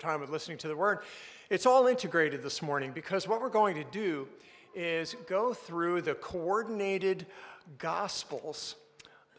[0.00, 1.00] time of listening to the word.
[1.50, 4.26] It's all integrated this morning because what we're going to do
[4.74, 7.26] is go through the coordinated
[7.76, 8.76] gospels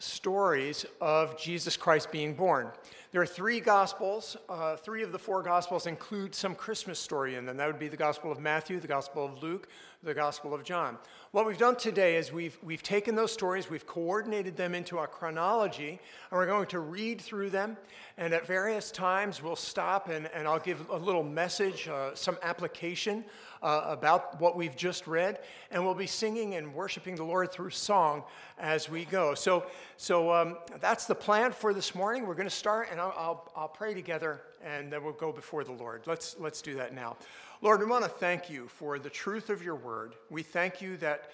[0.02, 2.72] stories of Jesus Christ being born.
[3.12, 4.36] There are three Gospels.
[4.50, 7.58] Uh, three of the four Gospels include some Christmas story in them.
[7.58, 9.68] That would be the Gospel of Matthew, the Gospel of Luke,
[10.02, 10.98] the Gospel of John.
[11.32, 15.08] What we've done today is we've, we've taken those stories, we've coordinated them into a
[15.08, 16.00] chronology, and
[16.32, 17.78] we're going to read through them.
[18.18, 22.38] And at various times, we'll stop and, and I'll give a little message, uh, some
[22.42, 23.24] application
[23.62, 25.40] uh, about what we've just read,
[25.70, 28.24] and we'll be singing and worshiping the Lord through song
[28.60, 29.34] as we go.
[29.36, 29.66] So,
[29.98, 32.26] so um, that's the plan for this morning.
[32.26, 35.64] We're going to start, and I'll, I'll, I'll pray together, and then we'll go before
[35.64, 36.04] the Lord.
[36.06, 37.18] Let's, let's do that now.
[37.62, 40.16] Lord, we want to thank you for the truth of your word.
[40.30, 41.30] We thank you that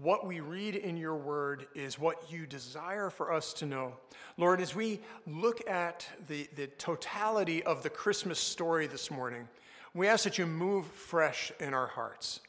[0.00, 3.94] what we read in your word is what you desire for us to know.
[4.38, 9.48] Lord, as we look at the, the totality of the Christmas story this morning,
[9.94, 12.40] we ask that you move fresh in our hearts,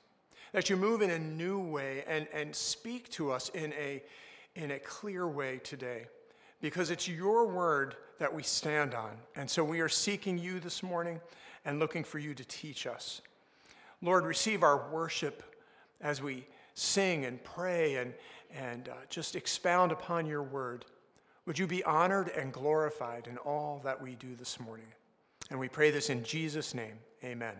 [0.53, 4.01] that you move in a new way and, and speak to us in a,
[4.55, 6.05] in a clear way today,
[6.61, 9.11] because it's your word that we stand on.
[9.35, 11.19] And so we are seeking you this morning
[11.65, 13.21] and looking for you to teach us.
[14.01, 15.43] Lord, receive our worship
[16.01, 18.13] as we sing and pray and,
[18.55, 20.85] and uh, just expound upon your word.
[21.45, 24.87] Would you be honored and glorified in all that we do this morning?
[25.49, 26.95] And we pray this in Jesus' name.
[27.23, 27.55] Amen.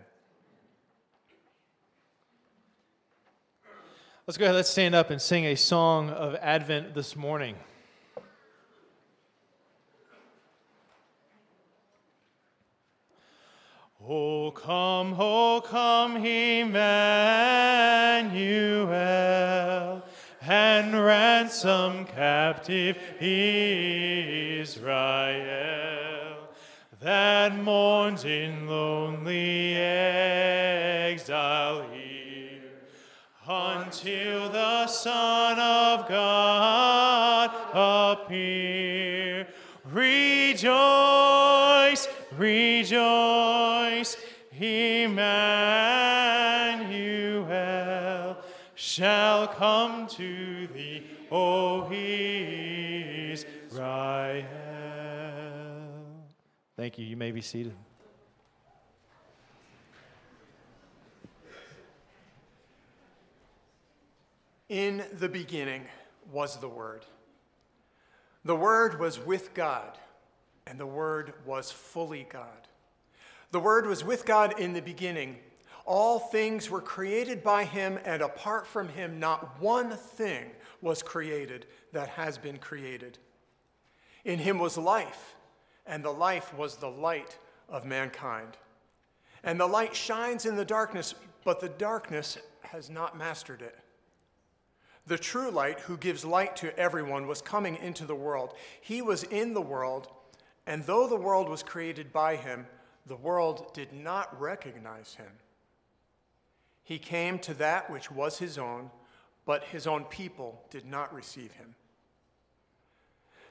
[4.26, 7.56] Let's go ahead, let's stand up and sing a song of Advent this morning.
[14.06, 16.82] Oh, come, oh, come, Emmanuel,
[20.42, 24.64] and ransom captive Israel
[27.04, 32.62] that mourns in lonely exile here
[33.46, 37.50] until the Son of God
[38.24, 39.46] appear.
[39.84, 40.72] Rejoice,
[42.38, 44.16] rejoice,
[44.58, 45.14] Emmanuel
[48.74, 51.83] shall come to thee, O
[56.84, 57.06] Thank you.
[57.06, 57.72] You may be seated.
[64.68, 65.86] In the beginning
[66.30, 67.06] was the Word.
[68.44, 69.96] The Word was with God,
[70.66, 72.68] and the Word was fully God.
[73.50, 75.38] The Word was with God in the beginning.
[75.86, 80.50] All things were created by Him, and apart from Him, not one thing
[80.82, 83.16] was created that has been created.
[84.26, 85.33] In Him was life
[85.86, 88.56] and the life was the light of mankind.
[89.42, 91.14] And the light shines in the darkness,
[91.44, 93.76] but the darkness has not mastered it.
[95.06, 98.54] The true light, who gives light to everyone, was coming into the world.
[98.80, 100.08] He was in the world,
[100.66, 102.66] and though the world was created by him,
[103.06, 105.30] the world did not recognize him.
[106.82, 108.90] He came to that which was his own,
[109.44, 111.74] but his own people did not receive him.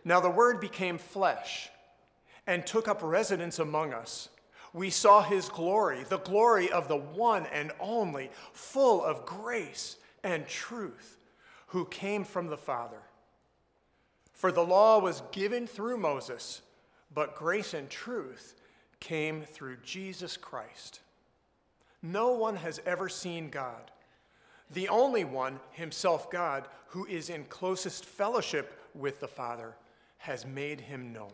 [0.06, 1.70] Now the Word became flesh
[2.48, 4.30] and took up residence among us.
[4.74, 10.48] We saw his glory, the glory of the one and only, full of grace and
[10.48, 11.18] truth,
[11.68, 13.02] who came from the Father.
[14.32, 16.62] For the law was given through Moses,
[17.14, 18.56] but grace and truth
[19.00, 21.02] came through Jesus Christ.
[22.02, 23.92] No one has ever seen God.
[24.72, 29.76] The only one, himself God, who is in closest fellowship with the Father,
[30.18, 31.34] has made him known.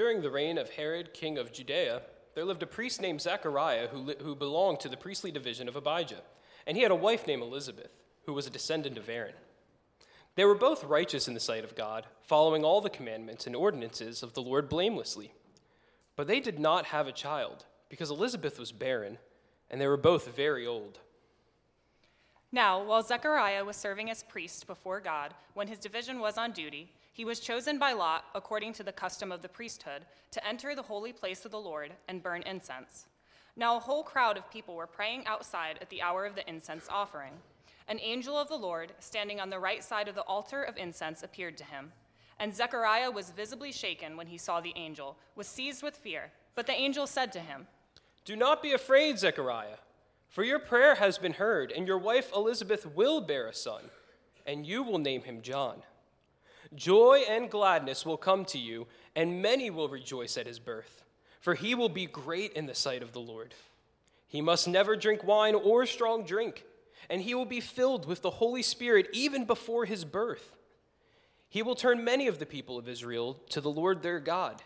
[0.00, 2.00] During the reign of Herod, king of Judea,
[2.34, 5.76] there lived a priest named Zechariah who, li- who belonged to the priestly division of
[5.76, 6.22] Abijah,
[6.66, 7.90] and he had a wife named Elizabeth,
[8.24, 9.34] who was a descendant of Aaron.
[10.36, 14.22] They were both righteous in the sight of God, following all the commandments and ordinances
[14.22, 15.34] of the Lord blamelessly.
[16.16, 19.18] But they did not have a child, because Elizabeth was barren,
[19.70, 20.98] and they were both very old.
[22.50, 26.90] Now, while Zechariah was serving as priest before God, when his division was on duty,
[27.20, 30.80] he was chosen by Lot, according to the custom of the priesthood, to enter the
[30.80, 33.08] holy place of the Lord and burn incense.
[33.56, 36.86] Now a whole crowd of people were praying outside at the hour of the incense
[36.88, 37.34] offering.
[37.88, 41.22] An angel of the Lord, standing on the right side of the altar of incense,
[41.22, 41.92] appeared to him.
[42.38, 46.32] And Zechariah was visibly shaken when he saw the angel, was seized with fear.
[46.54, 47.66] But the angel said to him,
[48.24, 49.76] Do not be afraid, Zechariah,
[50.30, 53.90] for your prayer has been heard, and your wife Elizabeth will bear a son,
[54.46, 55.82] and you will name him John.
[56.74, 58.86] Joy and gladness will come to you,
[59.16, 61.02] and many will rejoice at his birth.
[61.40, 63.54] for he will be great in the sight of the Lord.
[64.28, 66.64] He must never drink wine or strong drink,
[67.08, 70.54] and he will be filled with the Holy Spirit even before his birth.
[71.48, 74.62] He will turn many of the people of Israel to the Lord their God,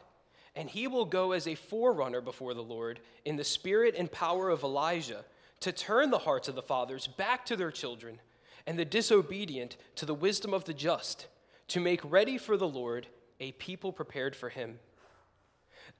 [0.55, 4.51] and he will go as a forerunner before the Lord in the spirit and power
[4.51, 5.25] of Elijah
[5.61, 8.21] to turn the hearts of the fathers back to their children
[8.67, 11.27] and the disobedient to the wisdom of the just,
[11.69, 13.07] to make ready for the Lord
[13.41, 14.79] a people prepared for him.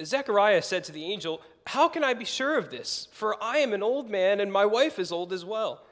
[0.03, 3.09] Zechariah said to the angel, How can I be sure of this?
[3.13, 5.85] For I am an old man, and my wife is old as well.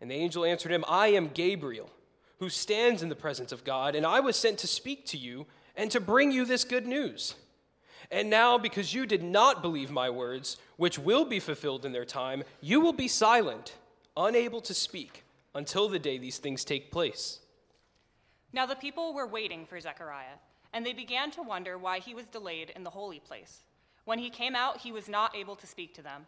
[0.00, 1.90] And the angel answered him, I am Gabriel,
[2.38, 5.46] who stands in the presence of God, and I was sent to speak to you
[5.76, 7.34] and to bring you this good news.
[8.10, 12.04] And now, because you did not believe my words, which will be fulfilled in their
[12.04, 13.74] time, you will be silent,
[14.16, 15.24] unable to speak,
[15.54, 17.40] until the day these things take place.
[18.56, 20.38] Now the people were waiting for Zechariah
[20.72, 23.64] and they began to wonder why he was delayed in the holy place.
[24.06, 26.24] When he came out, he was not able to speak to them.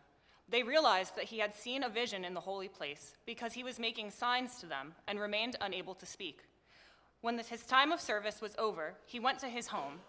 [0.47, 3.79] They realized that he had seen a vision in the holy place because he was
[3.79, 6.41] making signs to them and remained unable to speak.
[7.23, 10.01] When his time of service was over, he went to his home.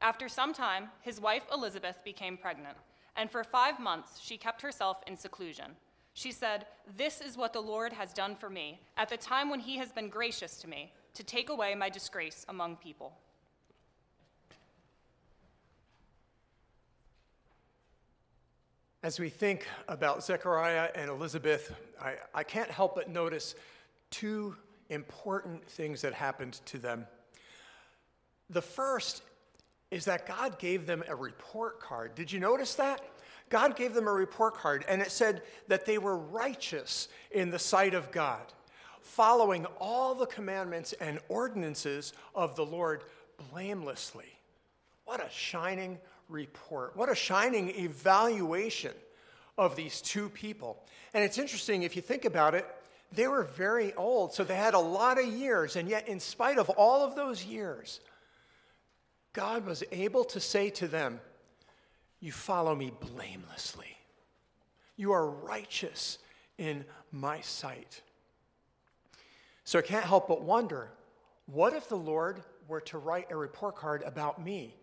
[0.00, 2.78] After some time, his wife Elizabeth became pregnant,
[3.16, 5.76] and for five months she kept herself in seclusion.
[6.14, 9.60] She said, This is what the Lord has done for me at the time when
[9.60, 13.12] he has been gracious to me, to take away my disgrace among people.
[19.02, 23.54] As we think about Zechariah and Elizabeth, I, I can't help but notice
[24.10, 24.54] two
[24.90, 27.06] important things that happened to them.
[28.50, 29.22] The first
[29.90, 32.14] is that God gave them a report card.
[32.14, 33.00] Did you notice that?
[33.48, 37.58] God gave them a report card, and it said that they were righteous in the
[37.58, 38.52] sight of God,
[39.02, 43.02] following all the commandments and ordinances of the Lord
[43.50, 44.38] blamelessly.
[45.04, 45.98] What a shining
[46.28, 46.96] report.
[46.96, 48.92] What a shining evaluation
[49.58, 50.82] of these two people.
[51.12, 52.66] And it's interesting, if you think about it,
[53.12, 55.76] they were very old, so they had a lot of years.
[55.76, 58.00] And yet, in spite of all of those years,
[59.32, 61.20] God was able to say to them,
[62.20, 63.96] You follow me blamelessly.
[64.96, 66.18] You are righteous
[66.58, 68.02] in my sight.
[69.70, 70.90] So I can't help but wonder
[71.46, 74.74] what if the Lord were to write a report card about me?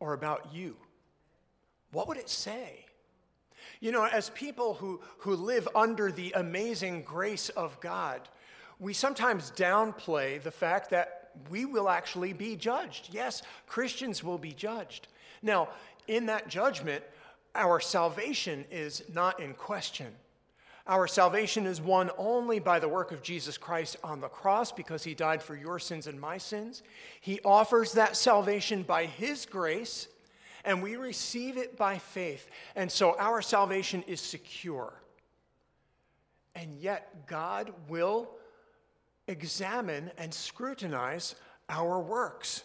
[0.00, 0.76] or about you?
[1.92, 2.84] What would it say?
[3.80, 8.20] You know, as people who, who live under the amazing grace of God,
[8.78, 13.08] we sometimes downplay the fact that we will actually be judged.
[13.12, 15.08] Yes, Christians will be judged.
[15.42, 15.68] Now,
[16.06, 17.04] in that judgment,
[17.54, 20.14] our salvation is not in question.
[20.88, 25.04] Our salvation is won only by the work of Jesus Christ on the cross because
[25.04, 26.82] he died for your sins and my sins.
[27.20, 30.08] He offers that salvation by his grace,
[30.64, 32.48] and we receive it by faith.
[32.74, 34.94] And so our salvation is secure.
[36.54, 38.30] And yet, God will
[39.28, 41.34] examine and scrutinize
[41.68, 42.64] our works.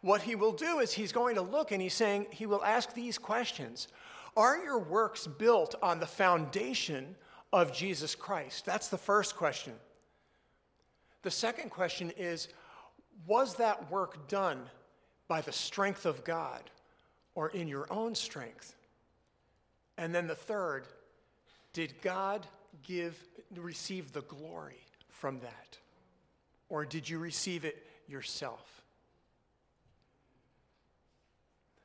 [0.00, 2.94] What he will do is he's going to look and he's saying, he will ask
[2.94, 3.88] these questions
[4.38, 7.14] Are your works built on the foundation?
[7.52, 8.64] Of Jesus Christ?
[8.64, 9.74] That's the first question.
[11.22, 12.48] The second question is
[13.26, 14.62] Was that work done
[15.26, 16.62] by the strength of God
[17.34, 18.74] or in your own strength?
[19.96, 20.86] And then the third,
[21.72, 22.46] did God
[22.82, 23.22] give
[23.54, 25.78] receive the glory from that?
[26.68, 28.84] Or did you receive it yourself?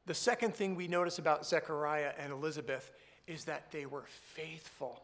[0.05, 2.91] The second thing we notice about Zechariah and Elizabeth
[3.25, 5.01] is that they were faithful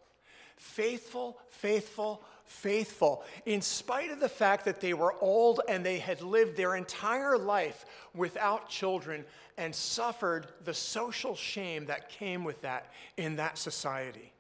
[0.59, 6.21] faithful, faithful, faithful, in spite of the fact that they were old and they had
[6.21, 9.25] lived their entire life without children
[9.57, 14.33] and suffered the social shame that came with that in that society.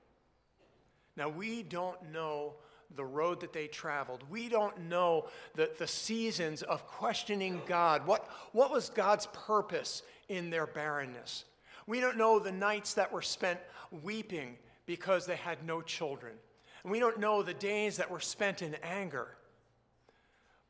[1.15, 2.53] Now, we don't know
[2.95, 4.23] the road that they traveled.
[4.29, 8.05] We don't know the, the seasons of questioning God.
[8.05, 11.45] What, what was God's purpose in their barrenness?
[11.87, 13.59] We don't know the nights that were spent
[14.03, 14.57] weeping
[14.89, 16.33] because they had no children.
[16.81, 19.27] And we don't know the days that were spent in anger.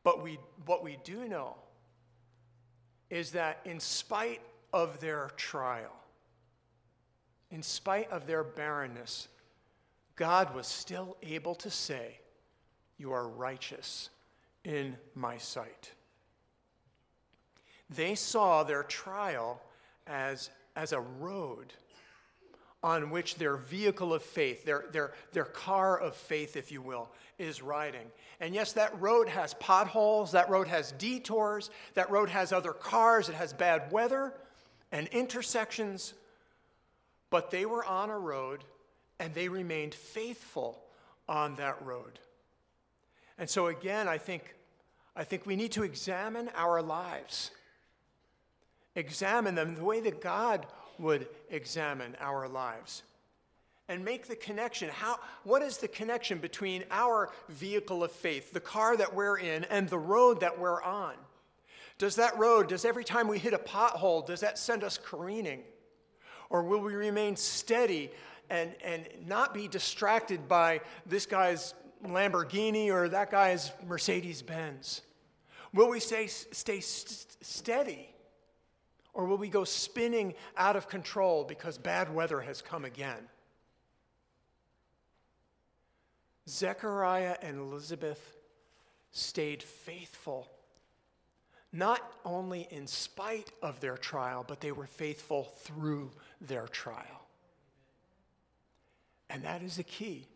[0.03, 1.55] But we, what we do know
[3.09, 4.41] is that in spite
[4.73, 5.95] of their trial,
[7.49, 9.29] in spite of their barrenness,
[10.17, 12.19] God was still able to say,
[12.97, 14.09] You are righteous
[14.65, 15.93] in my sight.
[17.89, 19.61] They saw their trial
[20.05, 21.73] as, as a road
[22.81, 27.09] on which their vehicle of faith, their, their, their car of faith, if you will,
[27.37, 28.07] is riding.
[28.39, 33.27] And yes, that road has potholes, that road has detours, that road has other cars,
[33.27, 34.33] it has bad weather
[34.91, 36.13] and intersections,
[37.29, 38.63] but they were on a road
[39.19, 40.81] and they remained faithful
[41.27, 42.19] on that road.
[43.37, 44.55] And so, again, I think,
[45.15, 47.51] I think we need to examine our lives,
[48.95, 50.65] examine them the way that God
[50.99, 53.03] would examine our lives
[53.89, 54.87] and make the connection.
[54.89, 59.63] How, what is the connection between our vehicle of faith, the car that we're in,
[59.65, 61.15] and the road that we're on?
[61.97, 65.63] Does that road, does every time we hit a pothole, does that send us careening?
[66.49, 68.11] Or will we remain steady
[68.49, 71.73] and, and not be distracted by this guy's
[72.05, 75.01] Lamborghini or that guy's Mercedes Benz?
[75.73, 78.08] Will we stay, stay st- steady?
[79.19, 83.27] Or will we go spinning out of control because bad weather has come again?
[86.47, 88.37] Zechariah and Elizabeth
[89.11, 90.47] stayed faithful,
[91.73, 97.27] not only in spite of their trial, but they were faithful through their trial.
[99.29, 100.27] And that is the key.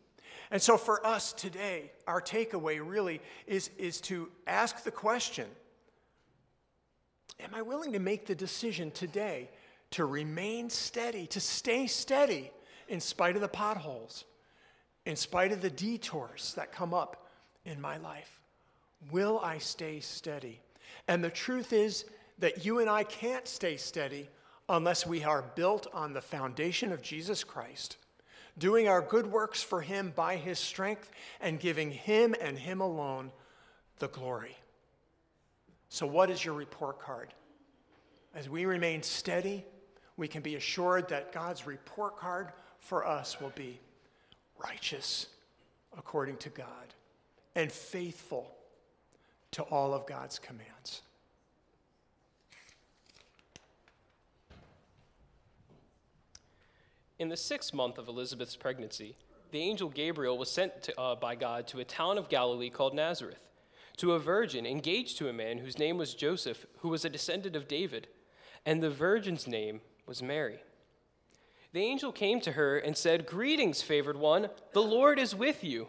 [0.52, 5.48] And so for us today, our takeaway really is, is to ask the question
[7.40, 9.50] Am I willing to make the decision today
[9.92, 12.52] to remain steady, to stay steady
[12.88, 14.26] in spite of the potholes,
[15.06, 17.28] in spite of the detours that come up
[17.66, 18.40] in my life?
[19.12, 20.62] Will I stay steady?
[21.08, 22.06] And the truth is
[22.40, 24.30] that you and I can't stay steady
[24.70, 27.98] unless we are built on the foundation of Jesus Christ,
[28.58, 31.12] doing our good works for Him by His strength
[31.42, 33.32] and giving Him and Him alone
[34.00, 34.58] the glory.
[35.94, 37.36] So, what is your report card?
[38.34, 39.64] As we remain steady,
[40.18, 42.48] we can be assured that God's report card
[42.80, 43.80] for us will be
[44.58, 45.28] righteous
[45.96, 46.96] according to God
[47.54, 48.56] and faithful
[49.52, 51.04] to all of God's commands.
[57.20, 59.16] In the sixth month of Elizabeth's pregnancy,
[59.52, 62.96] the angel Gabriel was sent to, uh, by God to a town of Galilee called
[62.96, 63.48] Nazareth,
[63.98, 67.56] to a virgin engaged to a man whose name was Joseph, who was a descendant
[67.56, 68.08] of David,
[68.66, 70.60] and the virgin's name was Mary.
[71.74, 75.88] The angel came to her and said, Greetings, favored one, the Lord is with you.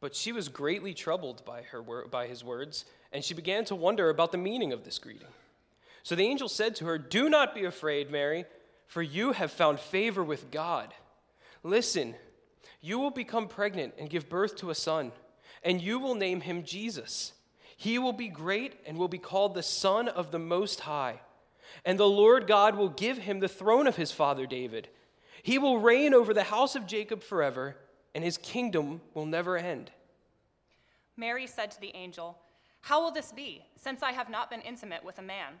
[0.00, 4.10] But she was greatly troubled by, her, by his words, and she began to wonder
[4.10, 5.28] about the meaning of this greeting.
[6.02, 8.44] So the angel said to her, Do not be afraid, Mary
[8.86, 10.92] for you have found favor with God.
[11.62, 12.14] Listen,
[12.80, 15.12] you will become pregnant and give birth to a son,
[15.64, 17.32] and you will name him Jesus.
[17.76, 21.20] He will be great and will be called the Son of the Most High.
[21.84, 24.88] And the Lord God will give him the throne of his father David.
[25.42, 27.76] He will reign over the house of Jacob forever,
[28.14, 29.90] and his kingdom will never end.
[31.16, 32.38] Mary said to the angel,
[32.82, 35.54] How will this be, since I have not been intimate with a man?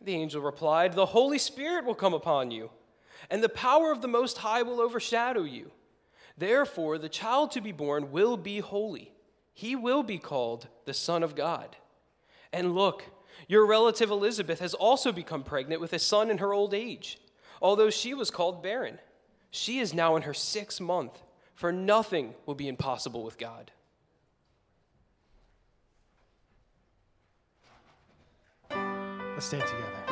[0.00, 2.70] The angel replied, The Holy Spirit will come upon you,
[3.30, 5.70] and the power of the Most High will overshadow you.
[6.36, 9.12] Therefore, the child to be born will be holy.
[9.56, 11.76] He will be called the Son of God.
[12.52, 13.04] And look,
[13.48, 17.18] your relative Elizabeth has also become pregnant with a son in her old age,
[17.62, 18.98] although she was called barren.
[19.50, 21.22] She is now in her sixth month,
[21.54, 23.70] for nothing will be impossible with God.
[28.70, 30.05] Let's stand together.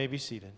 [0.00, 0.52] May be seated.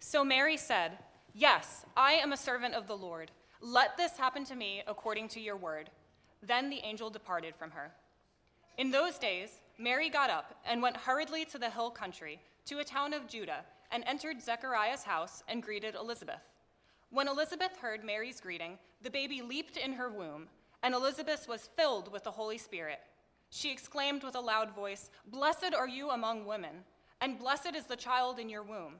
[0.00, 0.92] So Mary said,
[1.34, 3.30] Yes, I am a servant of the Lord.
[3.60, 5.90] Let this happen to me according to your word.
[6.42, 7.92] Then the angel departed from her.
[8.78, 12.84] In those days, Mary got up and went hurriedly to the hill country, to a
[12.84, 16.40] town of Judah, and entered Zechariah's house and greeted Elizabeth.
[17.10, 20.48] When Elizabeth heard Mary's greeting, the baby leaped in her womb,
[20.82, 23.00] and Elizabeth was filled with the Holy Spirit.
[23.50, 26.84] She exclaimed with a loud voice, Blessed are you among women,
[27.20, 28.94] and blessed is the child in your womb.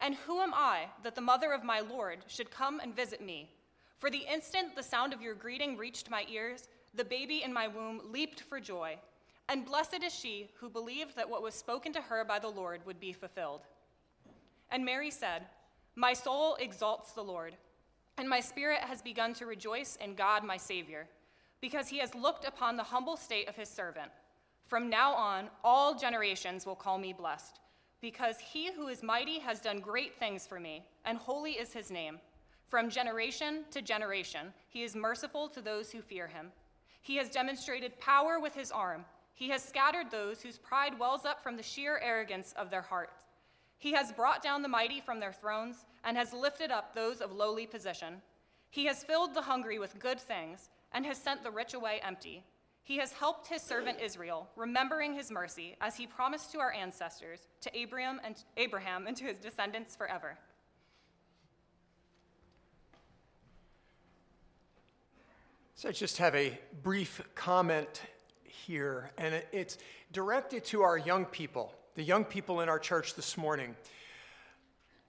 [0.00, 3.50] And who am I that the mother of my Lord should come and visit me?
[3.98, 7.68] For the instant the sound of your greeting reached my ears, the baby in my
[7.68, 8.98] womb leaped for joy.
[9.48, 12.84] And blessed is she who believed that what was spoken to her by the Lord
[12.84, 13.60] would be fulfilled.
[14.70, 15.42] And Mary said,
[15.94, 17.56] My soul exalts the Lord,
[18.18, 21.06] and my spirit has begun to rejoice in God my Savior,
[21.62, 24.10] because he has looked upon the humble state of his servant.
[24.66, 27.60] From now on, all generations will call me blessed
[28.02, 31.90] because he who is mighty has done great things for me, and holy is his
[31.90, 32.18] name.
[32.66, 36.50] From generation to generation, he is merciful to those who fear him.
[37.00, 39.04] He has demonstrated power with his arm.
[39.34, 43.22] He has scattered those whose pride wells up from the sheer arrogance of their hearts.
[43.78, 47.32] He has brought down the mighty from their thrones and has lifted up those of
[47.32, 48.20] lowly position.
[48.70, 52.44] He has filled the hungry with good things and has sent the rich away empty.
[52.84, 57.40] He has helped his servant Israel, remembering his mercy, as he promised to our ancestors,
[57.60, 60.36] to Abraham and, Abraham and to his descendants forever.
[65.74, 68.02] So I just have a brief comment
[68.44, 69.78] here, and it's
[70.12, 73.74] directed to our young people, the young people in our church this morning.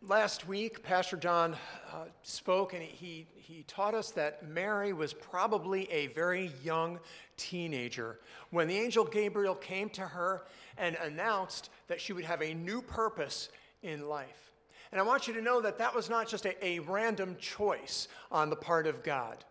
[0.10, 1.56] Last week, Pastor John
[1.94, 7.00] uh, spoke and he, he taught us that Mary was probably a very young
[7.38, 8.20] teenager
[8.50, 10.44] when the angel Gabriel came to her
[10.78, 13.48] and announced that she would have a new purpose
[13.82, 14.52] in life.
[14.92, 18.10] And I want you to know that that was not just a, a random choice
[18.30, 19.46] on the part of God.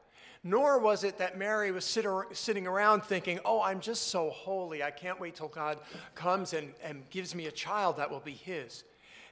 [0.44, 4.28] Nor was it that Mary was sit ar- sitting around thinking, oh, I'm just so
[4.28, 4.82] holy.
[4.82, 5.78] I can't wait till God
[6.14, 8.84] comes and, and gives me a child that will be his.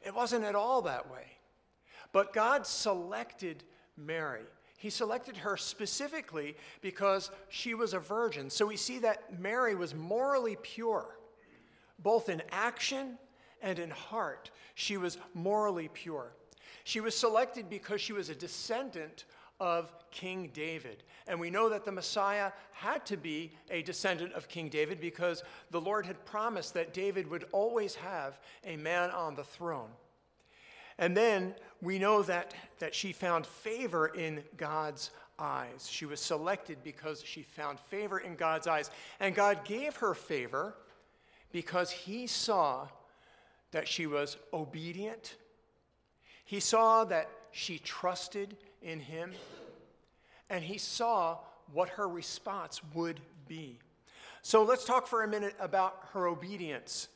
[0.02, 1.26] It wasn't at all that way.
[2.12, 3.64] But God selected
[3.96, 4.44] Mary.
[4.76, 8.48] He selected her specifically because she was a virgin.
[8.48, 11.06] So we see that Mary was morally pure,
[11.98, 13.18] both in action
[13.60, 14.50] and in heart.
[14.74, 16.32] She was morally pure.
[16.84, 19.26] She was selected because she was a descendant
[19.60, 21.04] of King David.
[21.28, 25.44] And we know that the Messiah had to be a descendant of King David because
[25.70, 29.90] the Lord had promised that David would always have a man on the throne.
[30.98, 35.88] And then we know that, that she found favor in God's eyes.
[35.90, 38.90] She was selected because she found favor in God's eyes.
[39.18, 40.74] And God gave her favor
[41.52, 42.88] because he saw
[43.70, 45.36] that she was obedient.
[46.44, 49.32] He saw that she trusted in him,
[50.48, 51.38] and he saw
[51.72, 53.78] what her response would be.
[54.42, 57.08] So let's talk for a minute about her obedience.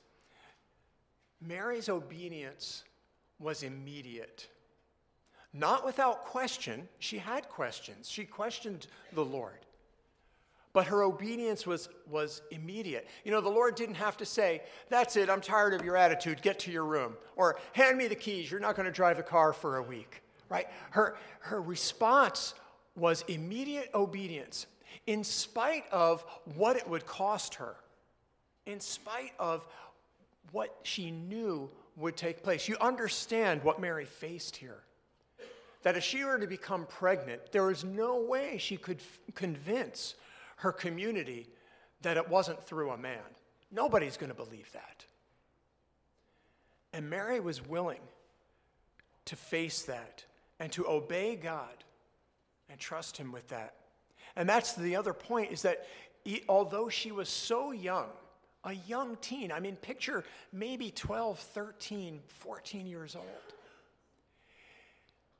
[1.40, 2.84] Mary's obedience
[3.38, 4.48] was immediate.
[5.52, 8.08] Not without question, she had questions.
[8.10, 9.58] She questioned the Lord.
[10.72, 13.08] But her obedience was, was immediate.
[13.24, 16.42] You know, the Lord didn't have to say, That's it, I'm tired of your attitude,
[16.42, 17.14] get to your room.
[17.36, 20.23] Or, Hand me the keys, you're not going to drive the car for a week
[20.54, 20.68] right?
[20.90, 22.54] Her, her response
[22.94, 24.66] was immediate obedience
[25.08, 27.74] in spite of what it would cost her,
[28.64, 29.66] in spite of
[30.52, 32.68] what she knew would take place.
[32.68, 34.78] You understand what Mary faced here.
[35.82, 40.14] That if she were to become pregnant, there was no way she could f- convince
[40.56, 41.48] her community
[42.02, 43.18] that it wasn't through a man.
[43.72, 45.04] Nobody's going to believe that.
[46.92, 48.00] And Mary was willing
[49.24, 50.24] to face that
[50.60, 51.84] and to obey God
[52.68, 53.74] and trust Him with that.
[54.36, 55.86] And that's the other point is that
[56.48, 58.08] although she was so young,
[58.64, 63.26] a young teen, I mean, picture maybe 12, 13, 14 years old.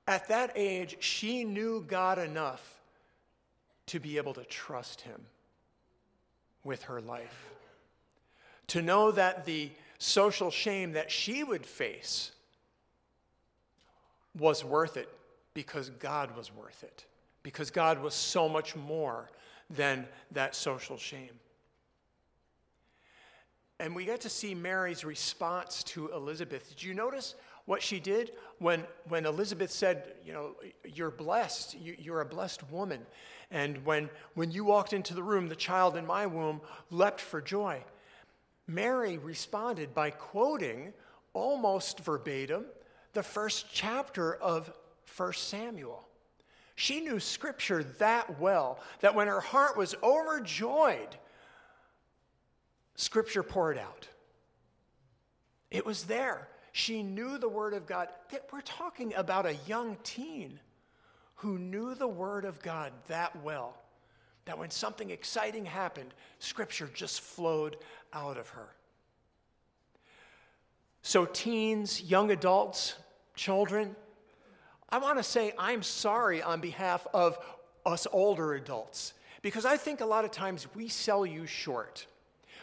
[0.07, 2.81] At that age, she knew God enough
[3.87, 5.23] to be able to trust Him
[6.63, 7.51] with her life.
[8.69, 12.33] To know that the social shame that she would face
[14.39, 15.09] was worth it
[15.55, 17.07] because God was worth it,
[17.43, 19.31] because God was so much more
[19.71, 21.31] than that social shame.
[23.81, 26.69] And we get to see Mary's response to Elizabeth.
[26.69, 27.35] Did you notice
[27.67, 32.71] what she did when, when Elizabeth said, You know, you're blessed, you, are a blessed
[32.71, 33.01] woman?
[33.51, 37.41] And when, when you walked into the room, the child in my womb leapt for
[37.41, 37.83] joy.
[38.67, 40.93] Mary responded by quoting
[41.35, 42.65] almost verbatim
[43.15, 44.73] the first chapter of
[45.17, 46.07] 1 Samuel.
[46.77, 51.17] She knew scripture that well that when her heart was overjoyed,
[52.97, 54.09] scripture poured out.
[55.71, 56.49] It was there.
[56.73, 58.09] She knew the word of God.
[58.53, 60.59] We're talking about a young teen
[61.37, 63.77] who knew the word of God that well
[64.45, 67.77] that when something exciting happened, scripture just flowed
[68.13, 68.69] out of her.
[71.03, 72.95] So, teens, young adults,
[73.35, 73.95] children,
[74.89, 77.39] I want to say I'm sorry on behalf of
[77.85, 82.07] us older adults because I think a lot of times we sell you short.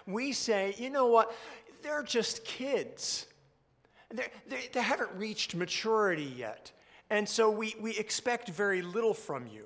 [0.08, 1.36] We say, you know what,
[1.84, 3.28] they're just kids.
[4.10, 6.72] They're, they, they haven't reached maturity yet.
[7.10, 9.66] And so we, we expect very little from you.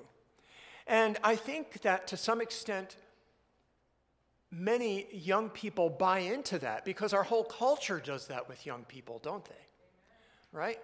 [0.86, 2.96] And I think that to some extent,
[4.50, 9.20] many young people buy into that because our whole culture does that with young people,
[9.22, 9.54] don't they?
[10.52, 10.78] Right?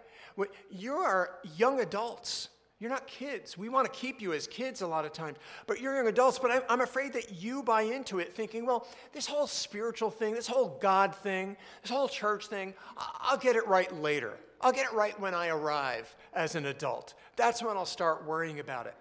[0.70, 2.48] You are young adults.
[2.78, 3.56] You're not kids.
[3.56, 6.40] We want to keep you as kids a lot of times, but you're young adults.
[6.40, 10.48] But I'm afraid that you buy into it thinking, well, this whole spiritual thing, this
[10.48, 14.32] whole God thing, this whole church thing, I'll get it right later.
[14.60, 17.14] I'll get it right when I arrive as an adult.
[17.36, 18.94] That's when I'll start worrying about it.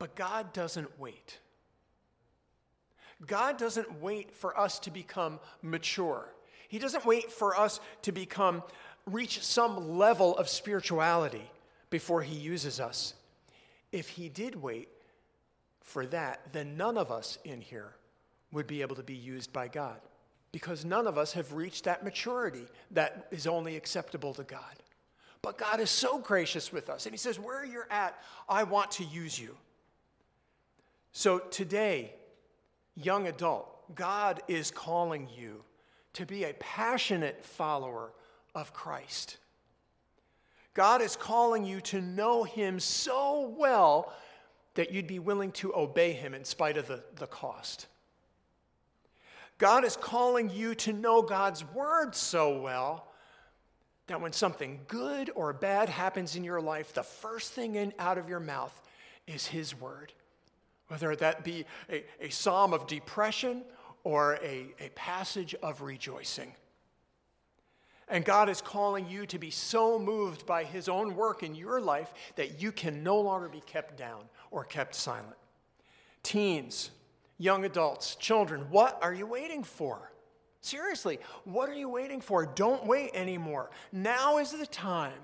[0.00, 1.38] But God doesn't wait.
[3.26, 6.32] God doesn't wait for us to become mature.
[6.68, 8.62] He doesn't wait for us to become
[9.06, 11.50] reach some level of spirituality
[11.90, 13.14] before he uses us.
[13.90, 14.88] If he did wait
[15.80, 17.94] for that, then none of us in here
[18.52, 19.98] would be able to be used by God
[20.52, 24.60] because none of us have reached that maturity that is only acceptable to God.
[25.40, 28.90] But God is so gracious with us, and He says, Where you're at, I want
[28.92, 29.56] to use you.
[31.12, 32.12] So today,
[32.96, 35.62] young adult, God is calling you
[36.18, 38.10] to be a passionate follower
[38.52, 39.36] of Christ.
[40.74, 44.12] God is calling you to know Him so well
[44.74, 47.86] that you'd be willing to obey Him in spite of the, the cost.
[49.58, 53.06] God is calling you to know God's Word so well
[54.08, 58.18] that when something good or bad happens in your life, the first thing in, out
[58.18, 58.76] of your mouth
[59.28, 60.12] is His Word.
[60.88, 63.62] Whether that be a, a psalm of depression
[64.08, 66.50] or a, a passage of rejoicing.
[68.08, 71.78] And God is calling you to be so moved by His own work in your
[71.78, 75.36] life that you can no longer be kept down or kept silent.
[76.22, 76.88] Teens,
[77.36, 80.10] young adults, children, what are you waiting for?
[80.62, 82.46] Seriously, what are you waiting for?
[82.46, 83.68] Don't wait anymore.
[83.92, 85.20] Now is the time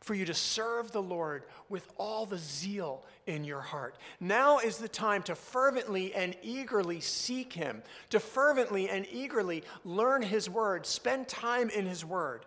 [0.00, 3.96] for you to serve the Lord with all the zeal in your heart.
[4.20, 10.22] Now is the time to fervently and eagerly seek Him, to fervently and eagerly learn
[10.22, 12.46] His Word, spend time in His Word.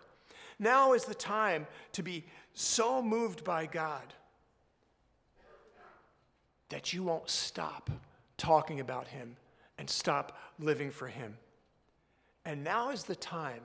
[0.58, 4.14] Now is the time to be so moved by God
[6.68, 7.90] that you won't stop
[8.36, 9.36] talking about Him
[9.78, 11.36] and stop living for Him.
[12.44, 13.62] And now is the time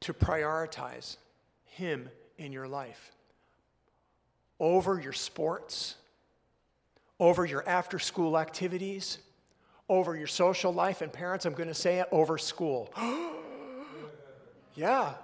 [0.00, 1.16] to prioritize
[1.64, 2.10] Him
[2.42, 3.12] in your life
[4.62, 5.96] over your sports,
[7.18, 9.18] over your after school activities,
[9.88, 12.92] over your social life, and parents, I'm going to say it, over school.
[14.76, 15.14] yeah.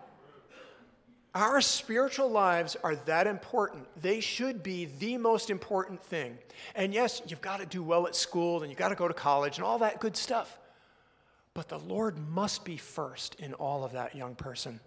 [1.37, 3.87] Our spiritual lives are that important.
[4.03, 6.37] They should be the most important thing.
[6.75, 9.15] And yes, you've got to do well at school and you've got to go to
[9.15, 10.59] college and all that good stuff.
[11.55, 14.81] But the Lord must be first in all of that, young person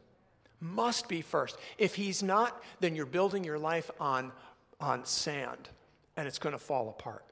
[0.62, 1.58] must be first.
[1.78, 4.32] If he's not, then you're building your life on,
[4.80, 5.69] on sand
[6.15, 7.26] and it's going to fall apart.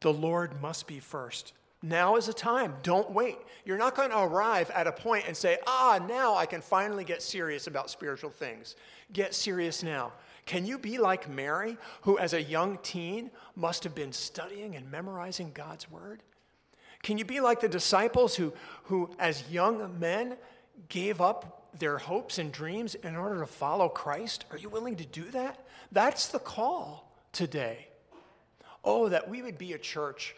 [0.00, 1.52] The Lord must be first.
[1.82, 2.74] Now is the time.
[2.82, 3.38] Don't wait.
[3.64, 7.04] You're not going to arrive at a point and say, ah, now I can finally
[7.04, 8.76] get serious about spiritual things.
[9.12, 10.12] Get serious now.
[10.46, 14.90] Can you be like Mary, who as a young teen must have been studying and
[14.90, 16.22] memorizing God's word?
[17.02, 18.52] Can you be like the disciples who,
[18.84, 20.36] who as young men,
[20.88, 24.44] gave up their hopes and dreams in order to follow Christ?
[24.50, 25.64] Are you willing to do that?
[25.92, 27.88] That's the call today.
[28.84, 30.34] Oh, that we would be a church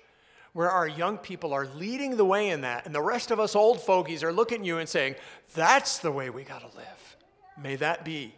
[0.52, 3.56] where our young people are leading the way in that, and the rest of us
[3.56, 5.14] old fogies are looking at you and saying,
[5.54, 7.16] That's the way we got to live.
[7.62, 8.34] May that be.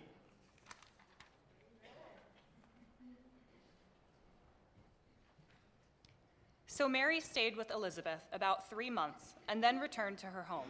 [6.67, 10.67] So Mary stayed with Elizabeth about three months and then returned to her home.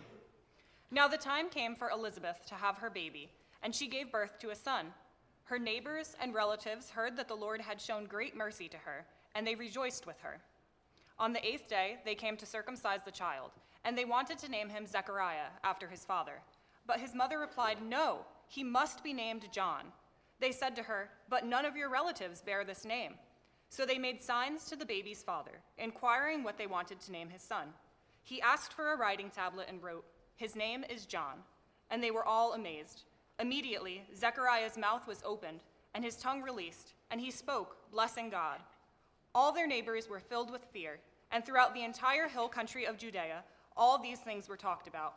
[0.94, 3.28] Now the time came for Elizabeth to have her baby,
[3.64, 4.94] and she gave birth to a son.
[5.42, 9.04] Her neighbors and relatives heard that the Lord had shown great mercy to her,
[9.34, 10.40] and they rejoiced with her.
[11.18, 13.50] On the eighth day, they came to circumcise the child,
[13.84, 16.40] and they wanted to name him Zechariah after his father.
[16.86, 19.86] But his mother replied, No, he must be named John.
[20.38, 23.14] They said to her, But none of your relatives bear this name.
[23.68, 27.42] So they made signs to the baby's father, inquiring what they wanted to name his
[27.42, 27.70] son.
[28.22, 30.04] He asked for a writing tablet and wrote,
[30.36, 31.38] His name is John.
[31.90, 33.02] And they were all amazed.
[33.38, 35.60] Immediately, Zechariah's mouth was opened,
[35.94, 38.60] and his tongue released, and he spoke, blessing God.
[39.34, 40.98] All their neighbors were filled with fear,
[41.32, 43.42] and throughout the entire hill country of Judea,
[43.76, 45.14] all these things were talked about.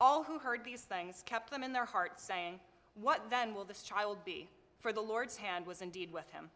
[0.00, 2.58] All who heard these things kept them in their hearts, saying,
[2.94, 4.48] What then will this child be?
[4.78, 6.48] For the Lord's hand was indeed with him.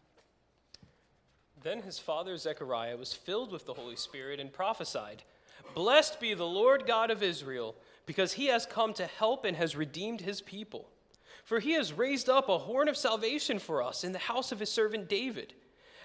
[1.62, 5.22] Then his father Zechariah was filled with the Holy Spirit and prophesied,
[5.74, 7.74] Blessed be the Lord God of Israel,
[8.06, 10.88] because he has come to help and has redeemed his people.
[11.44, 14.60] For he has raised up a horn of salvation for us in the house of
[14.60, 15.54] his servant David,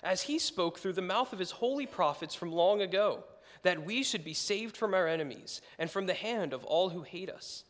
[0.04, 3.24] as he spoke through the mouth of his holy prophets from long ago,
[3.64, 7.02] that we should be saved from our enemies and from the hand of all who
[7.02, 7.64] hate us.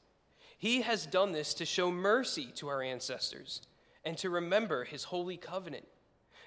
[0.57, 3.61] He has done this to show mercy to our ancestors
[4.03, 5.85] and to remember his holy covenant,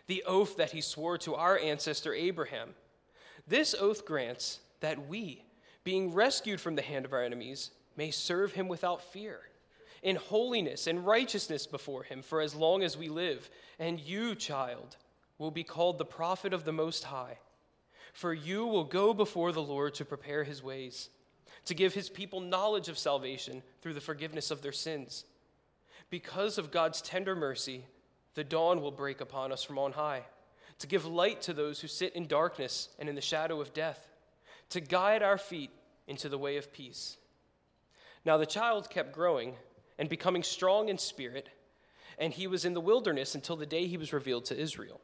[0.06, 2.70] the oath that he swore to our ancestor Abraham.
[3.46, 5.44] This oath grants that we,
[5.84, 9.40] being rescued from the hand of our enemies, may serve him without fear
[10.02, 13.50] in holiness and righteousness before him for as long as we live.
[13.78, 14.96] And you, child,
[15.38, 17.38] will be called the prophet of the Most High.
[18.12, 21.10] For you will go before the Lord to prepare his ways,
[21.66, 25.24] to give his people knowledge of salvation through the forgiveness of their sins.
[26.08, 27.84] Because of God's tender mercy,
[28.34, 30.22] the dawn will break upon us from on high,
[30.78, 34.09] to give light to those who sit in darkness and in the shadow of death,
[34.70, 35.70] to guide our feet
[36.06, 37.16] into the way of peace.
[38.24, 39.54] Now the child kept growing
[39.98, 41.48] and becoming strong in spirit,
[42.18, 45.00] and he was in the wilderness until the day he was revealed to Israel.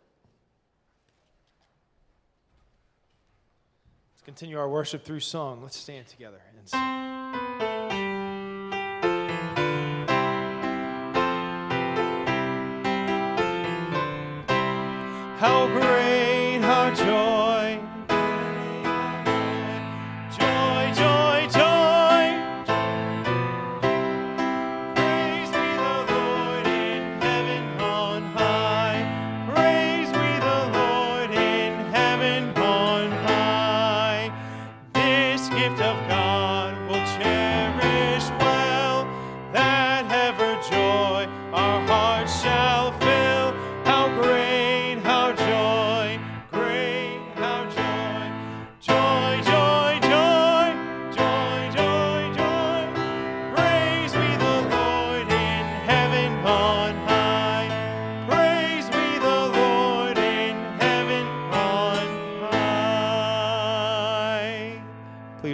[4.14, 5.62] Let's continue our worship through song.
[5.62, 7.15] Let's stand together and sing.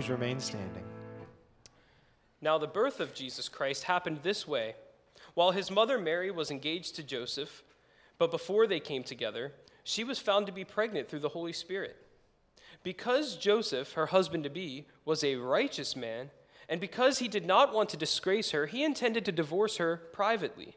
[0.03, 0.83] Please remain standing.
[2.41, 4.75] Now, the birth of Jesus Christ happened this way.
[5.35, 7.62] While his mother Mary was engaged to Joseph,
[8.19, 9.53] but before they came together,
[9.85, 11.97] she was found to be pregnant through the Holy Spirit.
[12.83, 16.31] Because Joseph, her husband to be, was a righteous man,
[16.69, 20.75] and because he did not want to disgrace her, he intended to divorce her privately.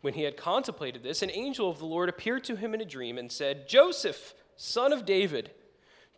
[0.00, 2.86] When he had contemplated this, an angel of the Lord appeared to him in a
[2.86, 5.50] dream and said, Joseph, son of David,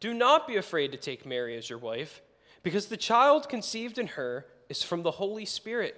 [0.00, 2.22] do not be afraid to take Mary as your wife,
[2.62, 5.96] because the child conceived in her is from the Holy Spirit.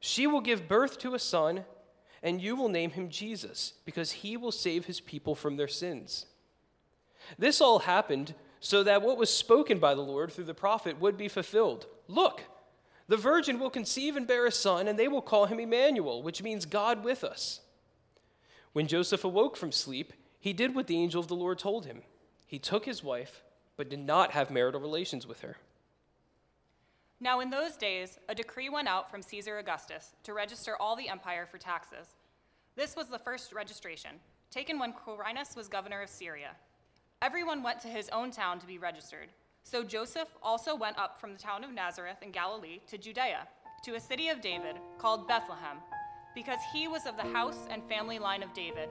[0.00, 1.64] She will give birth to a son,
[2.22, 6.26] and you will name him Jesus, because he will save his people from their sins.
[7.38, 11.16] This all happened so that what was spoken by the Lord through the prophet would
[11.16, 11.86] be fulfilled.
[12.08, 12.42] Look,
[13.06, 16.42] the virgin will conceive and bear a son, and they will call him Emmanuel, which
[16.42, 17.60] means God with us.
[18.72, 22.02] When Joseph awoke from sleep, he did what the angel of the Lord told him.
[22.48, 23.42] He took his wife,
[23.76, 25.58] but did not have marital relations with her.
[27.20, 31.10] Now, in those days, a decree went out from Caesar Augustus to register all the
[31.10, 32.14] empire for taxes.
[32.74, 34.12] This was the first registration,
[34.50, 36.52] taken when Quirinus was governor of Syria.
[37.20, 39.28] Everyone went to his own town to be registered.
[39.62, 43.46] So Joseph also went up from the town of Nazareth in Galilee to Judea,
[43.84, 45.78] to a city of David called Bethlehem,
[46.34, 48.88] because he was of the house and family line of David.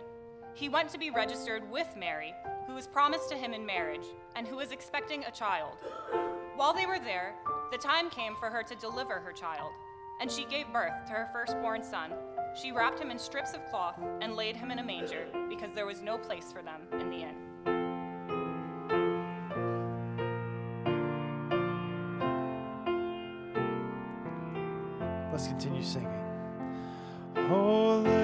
[0.54, 2.36] He went to be registered with Mary,
[2.78, 5.78] was promised to him in marriage, and who was expecting a child.
[6.56, 7.34] While they were there,
[7.72, 9.72] the time came for her to deliver her child,
[10.22, 12.12] and she gave birth to her firstborn son.
[12.62, 15.88] She wrapped him in strips of cloth and laid him in a manger, because there
[15.88, 17.36] was no place for them in the inn.
[25.32, 26.14] Let's continue singing.
[27.50, 28.17] Oh,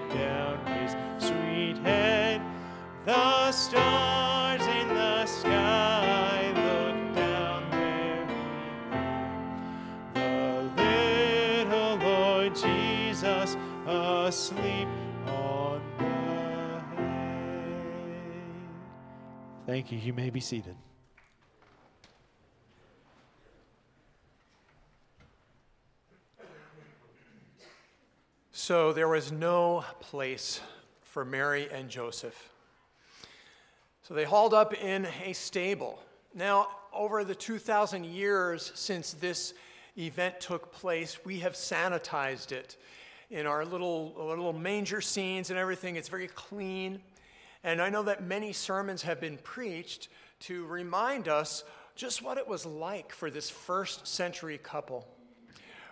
[0.00, 2.40] down his sweet head.
[3.04, 5.84] The stars in the sky.
[10.14, 14.88] The little Lord Jesus asleep
[15.26, 16.82] on the.
[19.66, 19.98] Thank you.
[19.98, 20.76] You may be seated.
[28.66, 30.58] So there was no place
[31.02, 32.50] for Mary and Joseph.
[34.00, 36.02] So they hauled up in a stable.
[36.34, 39.52] Now, over the 2,000 years since this
[39.98, 42.78] event took place, we have sanitized it
[43.28, 45.96] in our little, little manger scenes and everything.
[45.96, 47.02] It's very clean.
[47.64, 50.08] And I know that many sermons have been preached
[50.40, 51.64] to remind us
[51.96, 55.06] just what it was like for this first century couple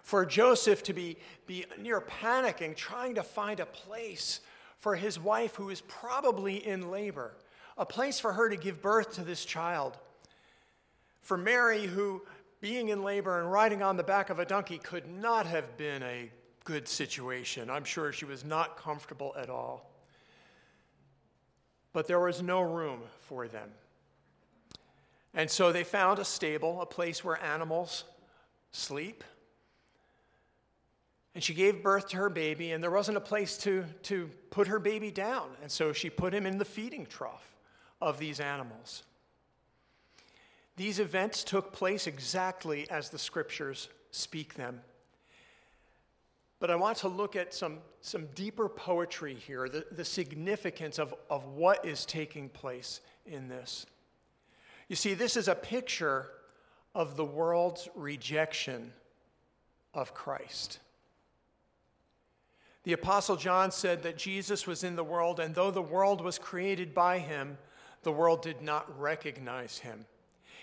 [0.03, 4.41] for Joseph to be, be near panicking, trying to find a place
[4.79, 7.33] for his wife who is probably in labor,
[7.79, 9.97] a place for her to give birth to this child.
[11.21, 12.23] For Mary, who
[12.61, 16.03] being in labor and riding on the back of a donkey could not have been
[16.03, 16.31] a
[16.65, 17.71] good situation.
[17.71, 19.91] I'm sure she was not comfortable at all.
[21.93, 23.69] But there was no room for them.
[25.35, 28.05] And so they found a stable, a place where animals
[28.71, 29.25] sleep.
[31.35, 34.69] And she gave birth to her baby, and there wasn't a place to, to put
[34.69, 35.49] her baby down.
[35.63, 37.57] And so she put him in the feeding trough
[38.01, 39.03] of these animals.
[40.77, 44.81] These events took place exactly as the scriptures speak them.
[46.61, 51.15] But I want to look at some, some deeper poetry here, the, the significance of,
[51.29, 53.85] of what is taking place in this.
[54.89, 56.29] You see, this is a picture
[56.95, 58.93] of the world's rejection
[59.95, 60.79] of Christ.
[62.85, 66.39] The Apostle John said that Jesus was in the world, and though the world was
[66.39, 67.59] created by him,
[68.03, 70.07] the world did not recognize him.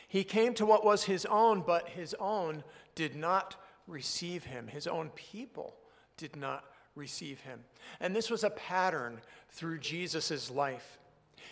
[0.07, 2.63] He came to what was his own, but his own
[2.95, 3.55] did not
[3.87, 4.67] receive him.
[4.67, 5.75] His own people
[6.17, 6.65] did not
[6.95, 7.63] receive him.
[8.01, 10.99] And this was a pattern through Jesus' life.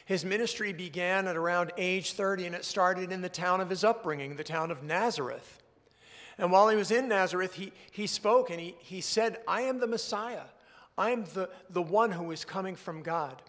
[0.05, 3.83] His ministry began at around age 30, and it started in the town of his
[3.83, 5.61] upbringing, the town of Nazareth.
[6.37, 9.79] And while he was in Nazareth, he, he spoke and he, he said, I am
[9.79, 10.43] the Messiah.
[10.97, 13.41] I am the, the one who is coming from God.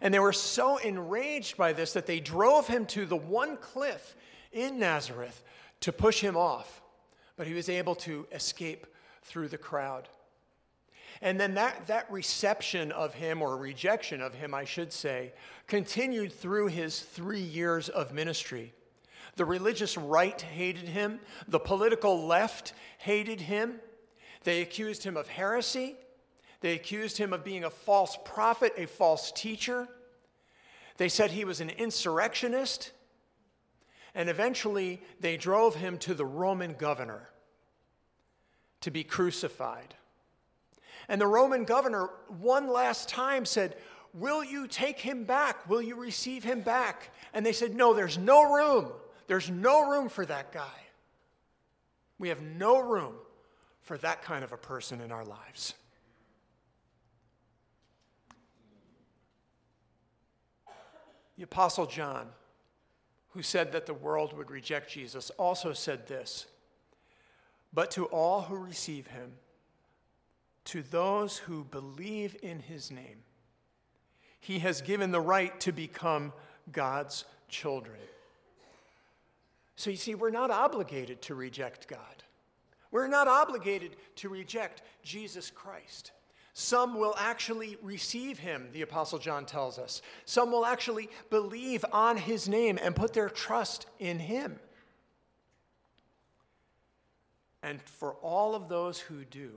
[0.00, 4.16] And they were so enraged by this that they drove him to the one cliff
[4.52, 5.42] in Nazareth
[5.80, 6.82] to push him off.
[7.36, 8.86] But he was able to escape
[9.22, 10.08] through the crowd.
[11.22, 15.32] And then that, that reception of him, or rejection of him, I should say,
[15.66, 18.72] continued through his three years of ministry.
[19.36, 23.80] The religious right hated him, the political left hated him.
[24.42, 25.96] They accused him of heresy,
[26.64, 29.86] they accused him of being a false prophet, a false teacher.
[30.96, 32.90] They said he was an insurrectionist.
[34.14, 37.28] And eventually, they drove him to the Roman governor
[38.80, 39.94] to be crucified.
[41.06, 43.76] And the Roman governor, one last time, said,
[44.14, 45.68] Will you take him back?
[45.68, 47.10] Will you receive him back?
[47.34, 48.90] And they said, No, there's no room.
[49.26, 50.80] There's no room for that guy.
[52.18, 53.16] We have no room
[53.82, 55.74] for that kind of a person in our lives.
[61.36, 62.28] The Apostle John,
[63.30, 66.46] who said that the world would reject Jesus, also said this
[67.72, 69.32] But to all who receive him,
[70.66, 73.24] to those who believe in his name,
[74.40, 76.32] he has given the right to become
[76.70, 77.98] God's children.
[79.76, 82.22] So you see, we're not obligated to reject God.
[82.90, 86.12] We're not obligated to reject Jesus Christ.
[86.56, 90.00] Some will actually receive him, the Apostle John tells us.
[90.24, 94.60] Some will actually believe on his name and put their trust in him.
[97.60, 99.50] And for all of those who do,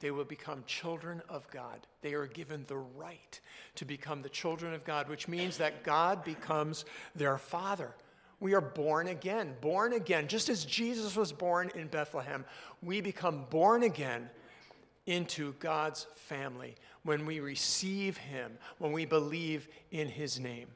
[0.00, 1.86] they will become children of God.
[2.02, 3.40] They are given the right
[3.76, 6.84] to become the children of God, which means that God becomes
[7.14, 7.94] their father.
[8.38, 10.28] We are born again, born again.
[10.28, 12.44] Just as Jesus was born in Bethlehem,
[12.82, 14.28] we become born again
[15.06, 20.68] into God's family when we receive Him, when we believe in His name.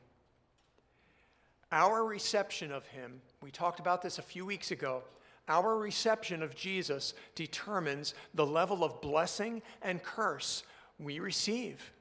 [1.73, 5.03] Our reception of Him, we talked about this a few weeks ago,
[5.49, 10.63] our reception of Jesus determines the level of blessing and curse
[10.99, 11.93] we receive.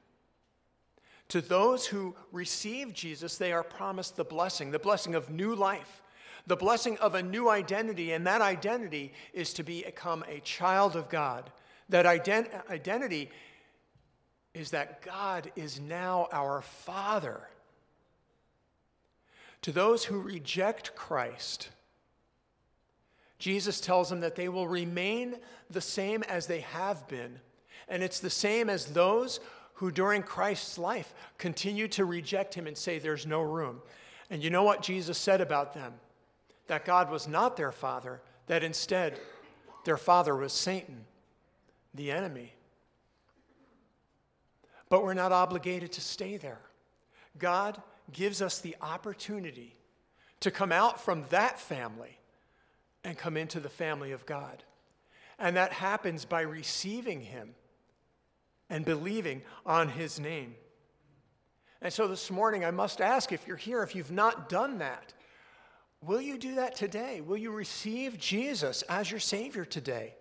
[1.28, 6.02] To those who receive Jesus, they are promised the blessing, the blessing of new life,
[6.46, 11.08] the blessing of a new identity, and that identity is to become a child of
[11.08, 11.50] God.
[11.88, 13.30] That ident- identity
[14.54, 17.48] is that God is now our Father.
[19.62, 21.70] To those who reject Christ,
[23.38, 25.36] Jesus tells them that they will remain
[25.70, 27.40] the same as they have been.
[27.88, 29.40] And it's the same as those
[29.74, 33.80] who during Christ's life continue to reject him and say, There's no room.
[34.30, 35.94] And you know what Jesus said about them?
[36.66, 39.18] That God was not their father, that instead
[39.84, 41.04] their father was Satan,
[41.94, 42.52] the enemy.
[44.88, 46.60] But we're not obligated to stay there.
[47.38, 47.80] God
[48.12, 49.74] gives us the opportunity
[50.40, 52.18] to come out from that family
[53.04, 54.64] and come into the family of God.
[55.38, 57.54] And that happens by receiving Him
[58.70, 60.54] and believing on his name.
[61.80, 65.14] And so this morning, I must ask if you're here, if you've not done that,
[66.02, 67.20] will you do that today?
[67.20, 70.14] Will you receive Jesus as your Savior today?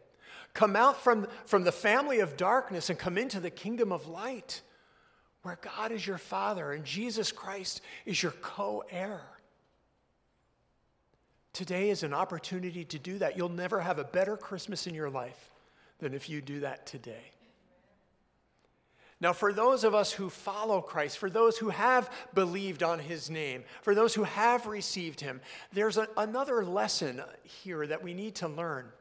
[0.57, 4.63] Come out from, from the family of darkness and come into the kingdom of light,
[5.43, 9.21] where God is your Father and Jesus Christ is your co heir.
[11.53, 13.37] Today is an opportunity to do that.
[13.37, 15.51] You'll never have a better Christmas in your life
[15.99, 17.33] than if you do that today.
[19.21, 23.29] Now, for those of us who follow Christ, for those who have believed on his
[23.29, 25.39] name, for those who have received him,
[25.71, 28.91] there's a, another lesson here that we need to learn.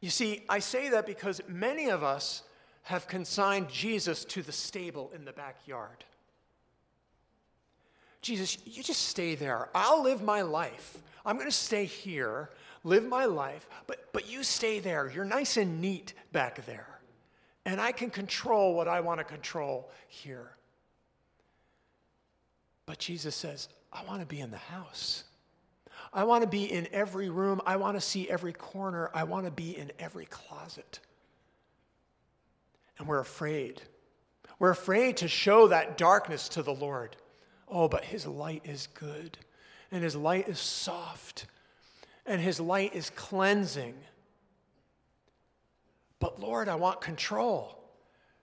[0.00, 2.42] You see, I say that because many of us
[2.82, 6.04] have consigned Jesus to the stable in the backyard.
[8.22, 9.68] Jesus, you just stay there.
[9.74, 10.98] I'll live my life.
[11.24, 12.50] I'm going to stay here,
[12.84, 15.10] live my life, but, but you stay there.
[15.14, 17.00] You're nice and neat back there
[17.66, 20.50] and I can control what I want to control here.
[22.86, 25.24] But Jesus says, I want to be in the house.
[26.12, 27.60] I want to be in every room.
[27.64, 29.10] I want to see every corner.
[29.14, 31.00] I want to be in every closet.
[32.98, 33.80] And we're afraid.
[34.58, 37.16] We're afraid to show that darkness to the Lord.
[37.68, 39.38] Oh, but His light is good,
[39.92, 41.46] and His light is soft,
[42.26, 43.94] and His light is cleansing.
[46.18, 47.80] But Lord, I want control.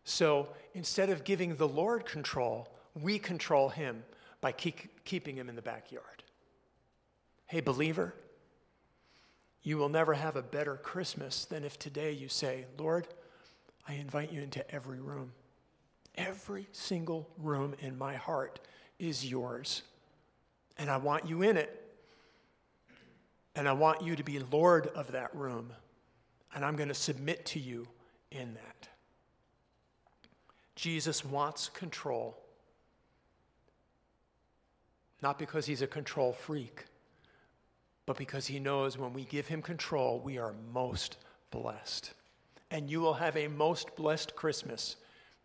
[0.04, 4.04] So instead of giving the Lord control, we control him
[4.42, 6.17] by keep, keeping him in the backyard.
[7.48, 8.14] Hey, believer,
[9.64, 13.08] you will never have a better Christmas than if today you say, Lord,
[13.88, 15.32] I invite you into every room.
[16.16, 18.60] Every single room in my heart
[19.00, 19.84] is yours.
[20.78, 21.84] And I want you in it.
[23.56, 25.72] And I want you to be Lord of that room
[26.58, 27.88] and I'm going to submit to you
[28.32, 28.88] in that.
[30.76, 32.36] Jesus wants control,
[35.22, 36.86] not because he's a control freak,
[38.08, 41.18] but because he knows when we give him control, we are most
[41.52, 42.14] blessed.
[42.72, 44.96] And you will have a most blessed Christmas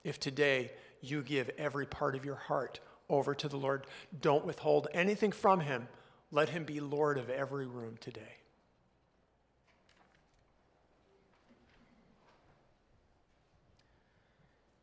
[0.05, 2.79] if today you give every part of your heart
[3.11, 3.87] over to the Lord.
[4.21, 5.89] Don't withhold anything from him.
[6.31, 8.37] Let him be Lord of every room today.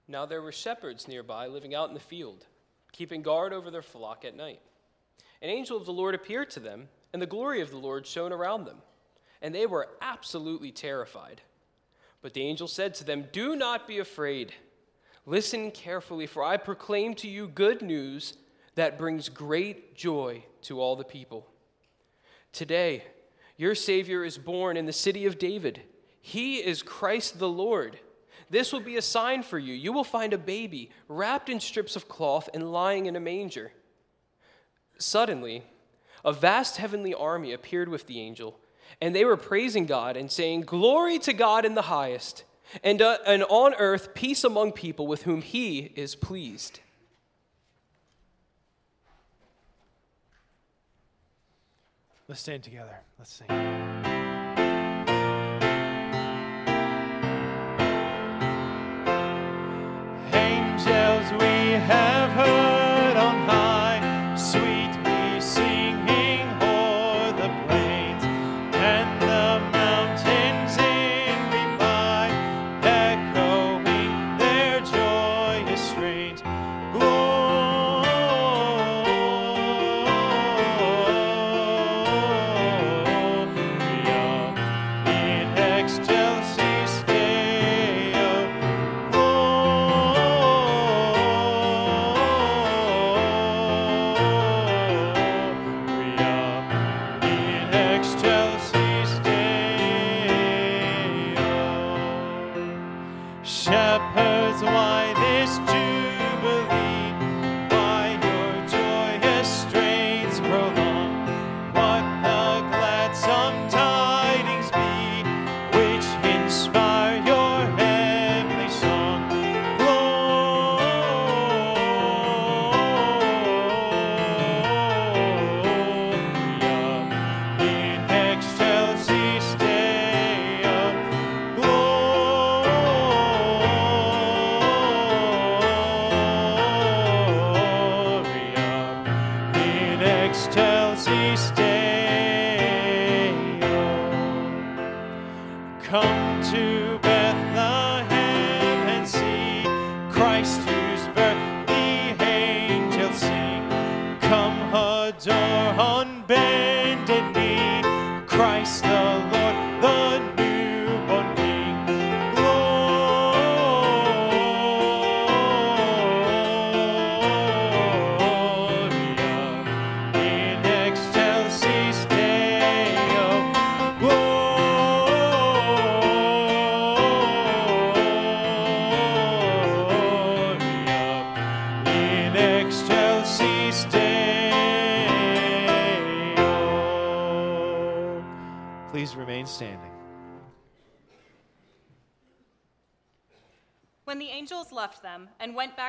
[0.10, 2.46] Now there were shepherds nearby living out in the field,
[2.92, 4.60] keeping guard over their flock at night.
[5.42, 8.32] An angel of the Lord appeared to them, and the glory of the Lord shone
[8.32, 8.78] around them,
[9.42, 11.42] and they were absolutely terrified.
[12.22, 14.54] But the angel said to them, Do not be afraid.
[15.26, 18.36] Listen carefully, for I proclaim to you good news
[18.76, 21.48] that brings great joy to all the people.
[22.52, 23.04] Today,
[23.58, 25.82] your Savior is born in the city of David.
[26.22, 28.00] He is Christ the Lord.
[28.50, 29.74] This will be a sign for you.
[29.74, 33.72] You will find a baby wrapped in strips of cloth and lying in a manger.
[34.98, 35.64] Suddenly,
[36.24, 38.60] a vast heavenly army appeared with the angel,
[39.02, 42.44] and they were praising God and saying, Glory to God in the highest,
[42.84, 46.80] and, uh, and on earth peace among people with whom he is pleased.
[52.28, 53.00] Let's stand together.
[53.18, 54.09] Let's sing.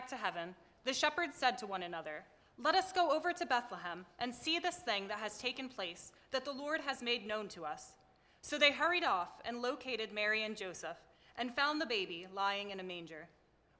[0.00, 0.54] Back to heaven,
[0.86, 2.24] the shepherds said to one another,
[2.56, 6.46] Let us go over to Bethlehem and see this thing that has taken place, that
[6.46, 7.92] the Lord has made known to us.
[8.40, 10.96] So they hurried off and located Mary and Joseph
[11.36, 13.28] and found the baby lying in a manger.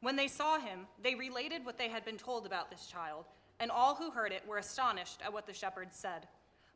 [0.02, 3.24] When they saw him, they related what they had been told about this child,
[3.58, 6.28] and all who heard it were astonished at what the shepherds said.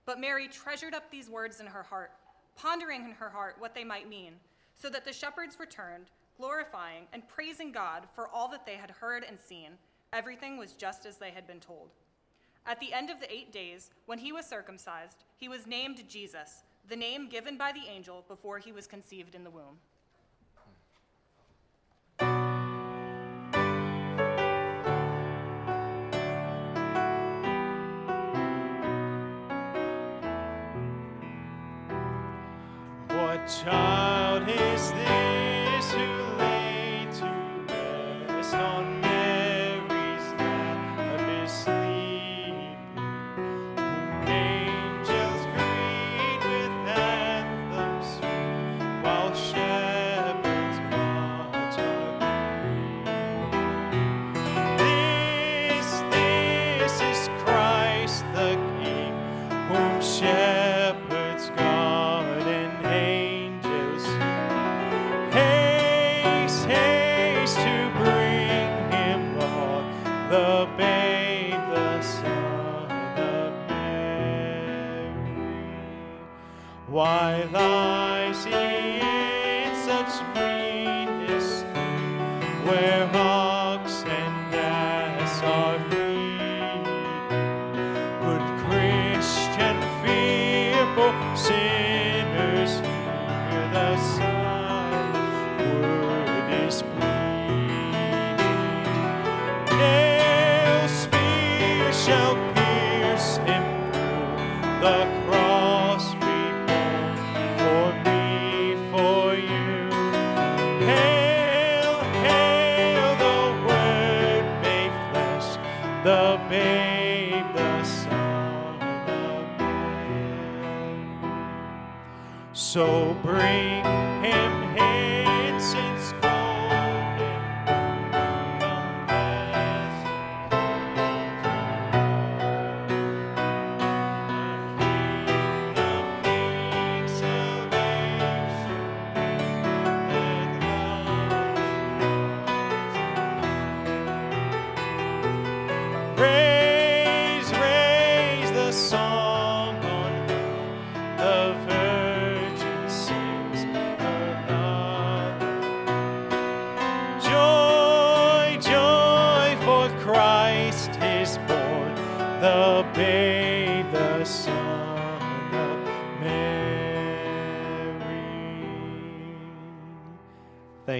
[0.06, 2.12] But Mary treasured up these words in her heart,
[2.56, 4.36] pondering in her heart what they might mean,
[4.74, 6.06] so that the shepherds returned,
[6.36, 9.72] glorifying and praising God for all that they had heard and seen.
[10.12, 11.90] Everything was just as they had been told.
[12.66, 16.62] At the end of the eight days, when he was circumcised, he was named Jesus,
[16.88, 19.78] the name given by the angel before he was conceived in the womb.
[33.08, 35.33] What child is this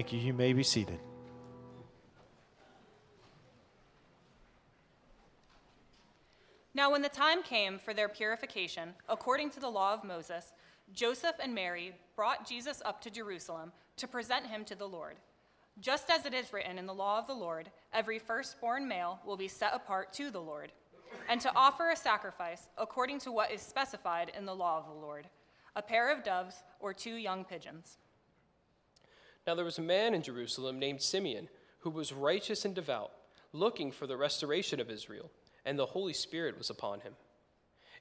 [0.05, 0.27] Thank you.
[0.27, 0.99] You may be seated.
[6.75, 10.53] Now, when the time came for their purification, according to the law of Moses,
[10.93, 15.15] Joseph and Mary brought Jesus up to Jerusalem to present him to the Lord.
[15.79, 19.37] Just as it is written in the law of the Lord, every firstborn male will
[19.37, 20.71] be set apart to the Lord,
[21.27, 25.01] and to offer a sacrifice according to what is specified in the law of the
[25.01, 25.25] Lord
[25.75, 27.97] a pair of doves or two young pigeons.
[29.45, 33.11] Now there was a man in Jerusalem named Simeon who was righteous and devout,
[33.53, 35.29] looking for the restoration of Israel,
[35.65, 37.13] and the Holy Spirit was upon him.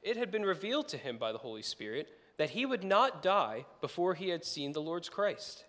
[0.02, 3.64] It had been revealed to him by the Holy Spirit that he would not die
[3.80, 5.64] before he had seen the Lord's Christ.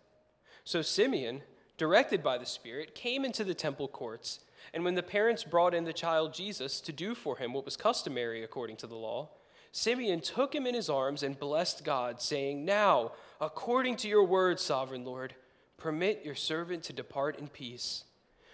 [0.64, 1.42] So Simeon,
[1.78, 4.40] directed by the Spirit, came into the temple courts,
[4.74, 7.78] and when the parents brought in the child Jesus to do for him what was
[7.78, 9.30] customary according to the law,
[9.72, 13.12] Simeon took him in his arms and blessed God, saying, Now,
[13.42, 15.36] according to your word, sovereign Lord,
[15.78, 18.04] permit your servant to depart in peace.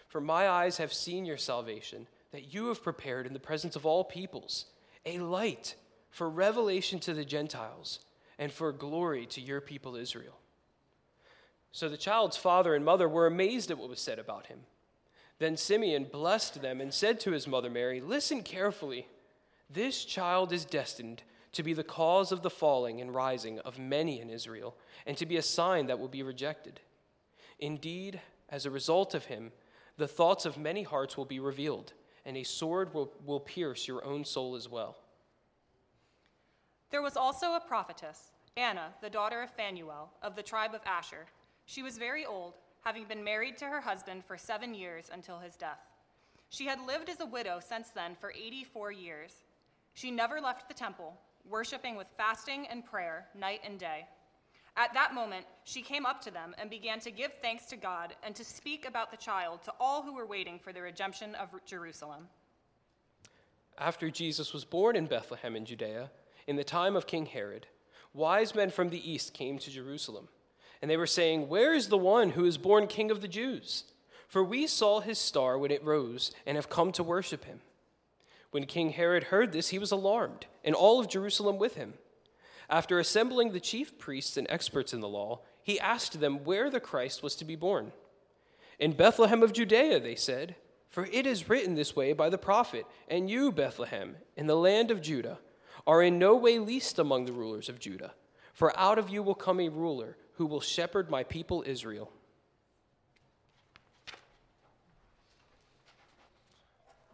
[0.07, 3.85] For my eyes have seen your salvation, that you have prepared in the presence of
[3.85, 4.65] all peoples
[5.05, 5.75] a light
[6.09, 7.99] for revelation to the Gentiles
[8.37, 10.37] and for glory to your people Israel.
[11.71, 14.59] So the child's father and mother were amazed at what was said about him.
[15.39, 19.07] Then Simeon blessed them and said to his mother Mary, Listen carefully.
[19.69, 24.19] This child is destined to be the cause of the falling and rising of many
[24.19, 26.79] in Israel, and to be a sign that will be rejected.
[27.61, 29.51] Indeed, as a result of him,
[29.97, 31.93] the thoughts of many hearts will be revealed,
[32.25, 34.97] and a sword will, will pierce your own soul as well.
[36.89, 41.27] There was also a prophetess, Anna, the daughter of Phanuel, of the tribe of Asher.
[41.65, 45.55] She was very old, having been married to her husband for seven years until his
[45.55, 45.79] death.
[46.49, 49.43] She had lived as a widow since then for 84 years.
[49.93, 51.13] She never left the temple,
[51.49, 54.07] worshiping with fasting and prayer night and day.
[54.77, 58.15] At that moment, she came up to them and began to give thanks to God
[58.23, 61.49] and to speak about the child to all who were waiting for the redemption of
[61.65, 62.27] Jerusalem.
[63.77, 66.11] After Jesus was born in Bethlehem in Judea,
[66.47, 67.67] in the time of King Herod,
[68.13, 70.29] wise men from the east came to Jerusalem,
[70.81, 73.83] and they were saying, Where is the one who is born king of the Jews?
[74.27, 77.59] For we saw his star when it rose and have come to worship him.
[78.51, 81.95] When King Herod heard this, he was alarmed, and all of Jerusalem with him.
[82.71, 86.79] After assembling the chief priests and experts in the law, he asked them where the
[86.79, 87.91] Christ was to be born.
[88.79, 90.55] In Bethlehem of Judea, they said,
[90.89, 94.89] for it is written this way by the prophet, and you, Bethlehem, in the land
[94.89, 95.39] of Judah,
[95.85, 98.13] are in no way least among the rulers of Judah,
[98.53, 102.11] for out of you will come a ruler who will shepherd my people Israel.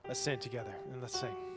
[0.08, 1.57] Let's stand together and let's sing.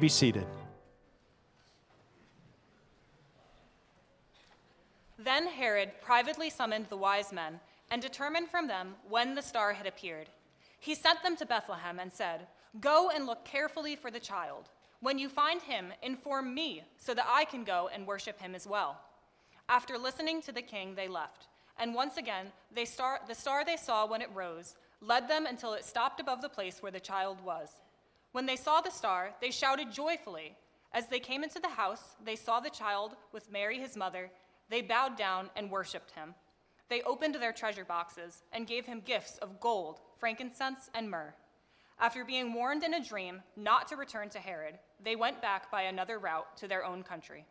[0.00, 0.46] Be seated.
[5.18, 9.86] Then Herod privately summoned the wise men and determined from them when the star had
[9.86, 10.28] appeared.
[10.78, 12.46] He sent them to Bethlehem and said,
[12.80, 14.70] Go and look carefully for the child.
[15.00, 18.66] When you find him, inform me so that I can go and worship him as
[18.66, 19.00] well.
[19.68, 21.48] After listening to the king, they left.
[21.78, 22.46] And once again,
[22.84, 26.48] star, the star they saw when it rose led them until it stopped above the
[26.48, 27.80] place where the child was.
[28.32, 30.56] When they saw the star, they shouted joyfully.
[30.92, 34.30] As they came into the house, they saw the child with Mary his mother.
[34.68, 36.34] They bowed down and worshiped him.
[36.88, 41.34] They opened their treasure boxes and gave him gifts of gold, frankincense, and myrrh.
[42.00, 45.82] After being warned in a dream not to return to Herod, they went back by
[45.82, 47.46] another route to their own country.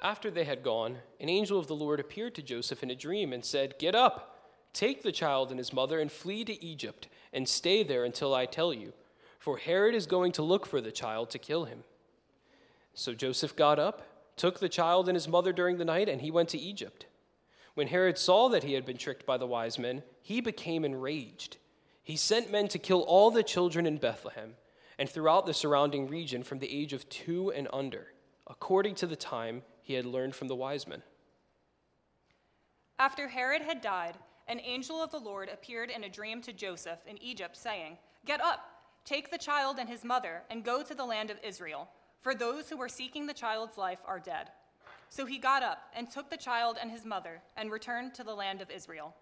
[0.00, 3.32] After they had gone, an angel of the Lord appeared to Joseph in a dream
[3.32, 7.48] and said, Get up, take the child and his mother, and flee to Egypt, and
[7.48, 8.92] stay there until I tell you,
[9.38, 11.84] for Herod is going to look for the child to kill him.
[12.94, 14.02] So Joseph got up,
[14.36, 17.06] took the child and his mother during the night, and he went to Egypt.
[17.74, 21.58] When Herod saw that he had been tricked by the wise men, he became enraged.
[22.02, 24.54] He sent men to kill all the children in Bethlehem
[24.98, 28.12] and throughout the surrounding region from the age of two and under,
[28.46, 31.02] according to the time he had learned from the wise men.
[32.98, 34.14] After Herod had died,
[34.46, 38.40] an angel of the Lord appeared in a dream to Joseph in Egypt, saying, Get
[38.40, 38.60] up,
[39.04, 41.88] take the child and his mother, and go to the land of Israel,
[42.20, 44.50] for those who were seeking the child's life are dead.
[45.08, 48.34] So he got up and took the child and his mother and returned to the
[48.34, 49.14] land of Israel.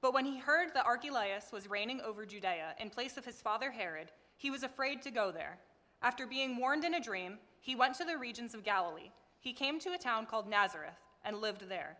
[0.00, 3.70] But when he heard that Archelaus was reigning over Judea in place of his father
[3.70, 5.58] Herod, he was afraid to go there.
[6.02, 9.10] After being warned in a dream, he went to the regions of Galilee.
[9.38, 11.98] He came to a town called Nazareth and lived there.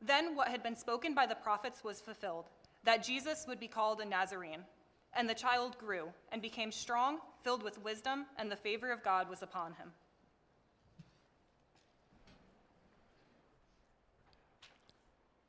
[0.00, 2.46] Then what had been spoken by the prophets was fulfilled
[2.84, 4.64] that Jesus would be called a Nazarene.
[5.14, 9.28] And the child grew and became strong, filled with wisdom, and the favor of God
[9.28, 9.92] was upon him.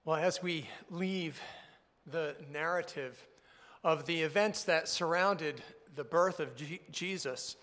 [0.05, 1.39] Well, as we leave
[2.07, 3.27] the narrative
[3.83, 5.61] of the events that surrounded
[5.95, 7.55] the birth of G- Jesus,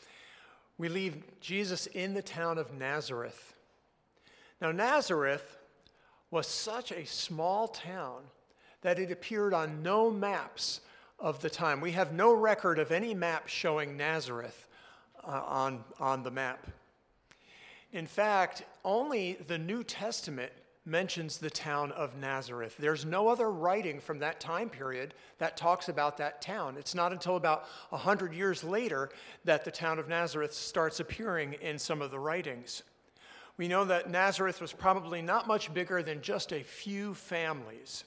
[0.78, 3.54] we leave Jesus in the town of Nazareth.
[4.60, 5.55] Now, Nazareth
[6.30, 8.22] was such a small town
[8.82, 10.80] that it appeared on no maps
[11.18, 11.80] of the time.
[11.80, 14.66] We have no record of any map showing Nazareth
[15.24, 16.66] uh, on, on the map.
[17.92, 20.52] In fact, only the New Testament
[20.84, 22.76] mentions the town of Nazareth.
[22.78, 26.76] There's no other writing from that time period that talks about that town.
[26.78, 29.10] It's not until about 100 years later
[29.44, 32.84] that the town of Nazareth starts appearing in some of the writings.
[33.56, 38.04] We know that Nazareth was probably not much bigger than just a few families.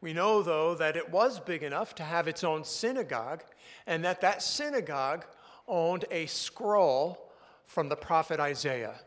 [0.00, 3.42] We know, though, that it was big enough to have its own synagogue,
[3.86, 5.24] and that that synagogue
[5.68, 7.30] owned a scroll
[7.66, 9.00] from the prophet Isaiah.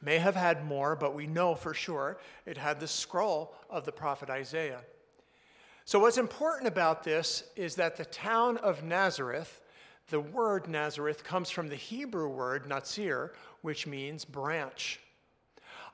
[0.00, 3.92] May have had more, but we know for sure it had the scroll of the
[3.92, 4.82] prophet Isaiah.
[5.84, 9.60] So, what's important about this is that the town of Nazareth,
[10.08, 13.32] the word Nazareth comes from the Hebrew word Nazir,
[13.62, 15.00] which means branch.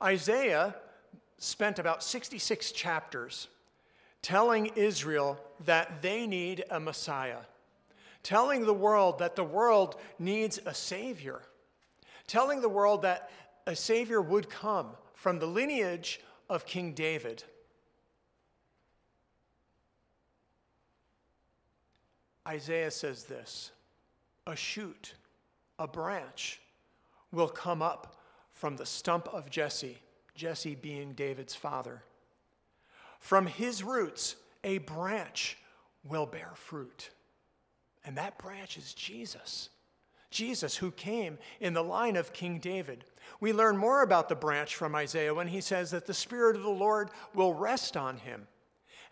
[0.02, 0.74] Isaiah
[1.38, 3.48] spent about 66 chapters
[4.20, 7.40] telling Israel that they need a Messiah,
[8.22, 11.42] telling the world that the world needs a Savior,
[12.26, 13.30] telling the world that
[13.66, 17.42] a Savior would come from the lineage of King David.
[22.46, 23.70] Isaiah says this
[24.46, 25.14] a shoot,
[25.78, 26.60] a branch,
[27.30, 28.20] will come up
[28.52, 29.98] from the stump of Jesse,
[30.34, 32.02] Jesse being David's father.
[33.18, 35.58] From his roots, a branch
[36.04, 37.10] will bear fruit.
[38.04, 39.70] And that branch is Jesus.
[40.30, 43.04] Jesus, who came in the line of King David.
[43.38, 46.62] We learn more about the branch from Isaiah when he says that the Spirit of
[46.62, 48.48] the Lord will rest on him,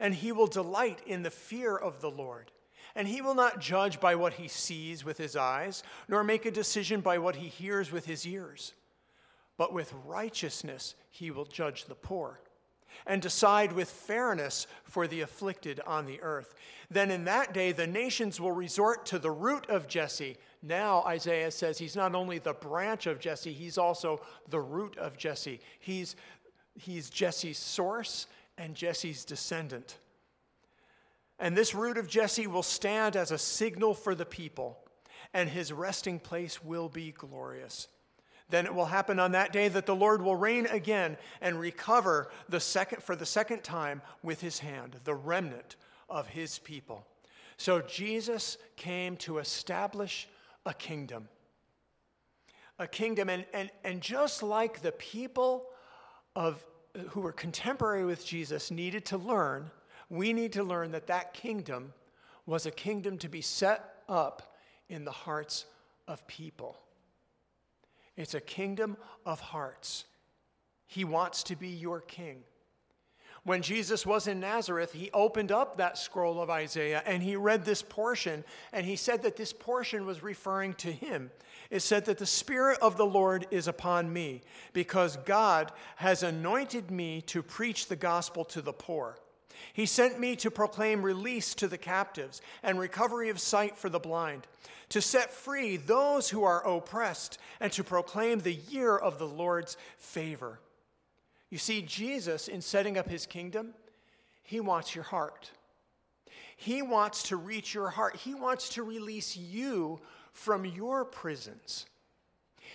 [0.00, 2.50] and he will delight in the fear of the Lord.
[2.94, 6.50] And he will not judge by what he sees with his eyes, nor make a
[6.50, 8.74] decision by what he hears with his ears.
[9.56, 12.40] But with righteousness he will judge the poor
[13.06, 16.54] and decide with fairness for the afflicted on the earth.
[16.90, 20.36] Then in that day the nations will resort to the root of Jesse.
[20.62, 25.16] Now Isaiah says he's not only the branch of Jesse, he's also the root of
[25.16, 25.60] Jesse.
[25.78, 26.16] He's,
[26.74, 28.26] he's Jesse's source
[28.58, 29.98] and Jesse's descendant.
[31.40, 34.78] And this root of Jesse will stand as a signal for the people,
[35.32, 37.88] and his resting place will be glorious.
[38.50, 42.30] Then it will happen on that day that the Lord will reign again and recover
[42.48, 45.76] the second for the second time with his hand the remnant
[46.08, 47.06] of his people.
[47.56, 50.28] So Jesus came to establish
[50.66, 51.28] a kingdom.
[52.78, 55.66] A kingdom and, and, and just like the people
[56.34, 56.64] of
[57.10, 59.70] who were contemporary with Jesus needed to learn,
[60.10, 61.94] we need to learn that that kingdom
[62.44, 64.56] was a kingdom to be set up
[64.88, 65.66] in the hearts
[66.08, 66.76] of people.
[68.16, 70.04] It's a kingdom of hearts.
[70.86, 72.42] He wants to be your king.
[73.44, 77.64] When Jesus was in Nazareth, he opened up that scroll of Isaiah and he read
[77.64, 81.30] this portion, and he said that this portion was referring to him.
[81.70, 84.42] It said that the Spirit of the Lord is upon me
[84.72, 89.16] because God has anointed me to preach the gospel to the poor.
[89.72, 93.98] He sent me to proclaim release to the captives and recovery of sight for the
[93.98, 94.46] blind,
[94.90, 99.76] to set free those who are oppressed, and to proclaim the year of the Lord's
[99.96, 100.60] favor.
[101.50, 103.74] You see, Jesus, in setting up his kingdom,
[104.42, 105.50] he wants your heart.
[106.56, 108.16] He wants to reach your heart.
[108.16, 110.00] He wants to release you
[110.32, 111.86] from your prisons.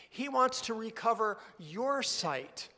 [0.09, 2.69] He wants to recover your sight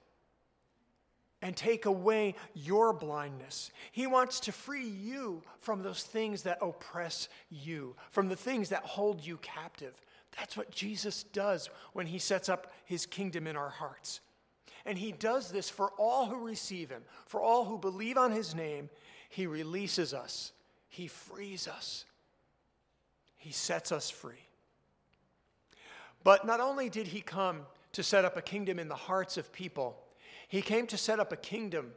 [1.42, 3.72] and take away your blindness.
[3.92, 8.84] He wants to free you from those things that oppress you, from the things that
[8.84, 9.94] hold you captive.
[10.38, 14.20] That's what Jesus does when he sets up his kingdom in our hearts.
[14.86, 18.56] And he does this for all who receive him, for all who believe on his
[18.56, 18.90] name.
[19.30, 20.54] He releases us,
[20.90, 22.06] he frees us,
[23.36, 24.48] he sets us free.
[26.24, 27.62] But not only did he come
[27.94, 29.98] to set up a kingdom in the hearts of people,
[30.48, 31.91] he came to set up a kingdom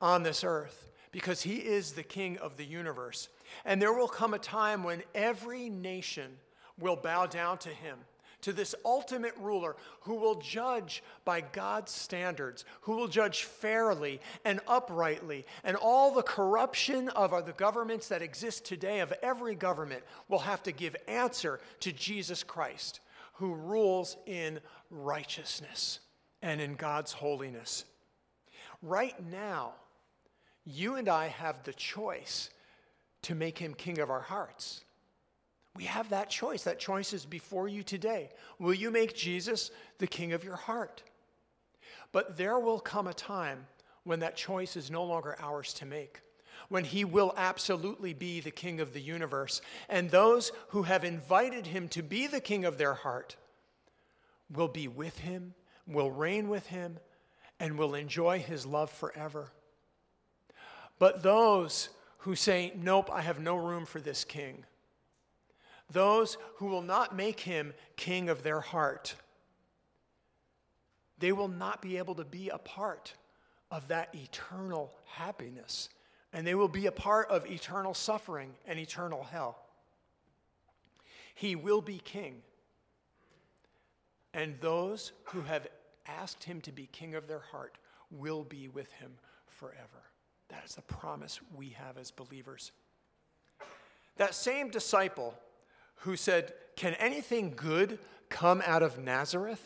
[0.00, 3.28] on this earth because he is the king of the universe.
[3.64, 6.38] And there will come a time when every nation
[6.78, 7.98] will bow down to him,
[8.40, 14.60] to this ultimate ruler who will judge by God's standards, who will judge fairly and
[14.66, 15.44] uprightly.
[15.62, 20.62] And all the corruption of the governments that exist today, of every government, will have
[20.62, 23.00] to give answer to Jesus Christ,
[23.34, 26.00] who rules in righteousness
[26.42, 27.84] and in God's holiness.
[28.82, 29.72] Right now,
[30.64, 32.50] you and I have the choice
[33.22, 34.84] to make him king of our hearts.
[35.76, 36.64] We have that choice.
[36.64, 38.30] That choice is before you today.
[38.58, 41.02] Will you make Jesus the king of your heart?
[42.10, 43.66] But there will come a time
[44.04, 46.20] when that choice is no longer ours to make,
[46.68, 49.62] when he will absolutely be the king of the universe.
[49.88, 53.36] And those who have invited him to be the king of their heart
[54.50, 55.54] will be with him
[55.92, 56.98] will reign with him,
[57.60, 59.52] and will enjoy his love forever.
[60.98, 61.88] But those
[62.18, 64.64] who say, Nope, I have no room for this king,
[65.90, 69.14] those who will not make him king of their heart,
[71.18, 73.14] they will not be able to be a part
[73.70, 75.88] of that eternal happiness.
[76.34, 79.58] And they will be a part of eternal suffering and eternal hell.
[81.34, 82.42] He will be king
[84.34, 85.66] and those who have
[86.06, 87.78] asked him to be king of their heart
[88.10, 89.12] will be with him
[89.46, 90.02] forever.
[90.48, 92.72] That is the promise we have as believers.
[94.16, 95.34] That same disciple
[95.96, 97.98] who said, Can anything good
[98.28, 99.62] come out of Nazareth?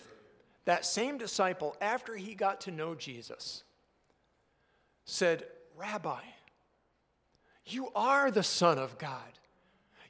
[0.65, 3.63] That same disciple, after he got to know Jesus,
[5.05, 5.45] said,
[5.77, 6.21] Rabbi,
[7.65, 9.39] you are the Son of God.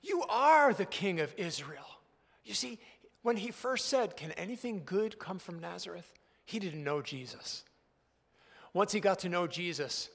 [0.03, 2.01] You are the King of Israel.
[2.45, 2.79] You see,
[3.27, 6.09] when he first said, Can anything good come from Nazareth?
[6.45, 7.64] He didn't know Jesus.
[8.72, 10.11] Once he got to know Jesus,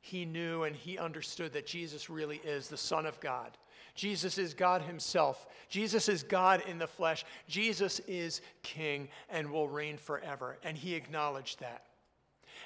[0.00, 3.58] he knew and he understood that Jesus really is the Son of God.
[3.96, 5.48] Jesus is God Himself.
[5.68, 7.24] Jesus is God in the flesh.
[7.48, 10.56] Jesus is King and will reign forever.
[10.62, 11.86] And He acknowledged that.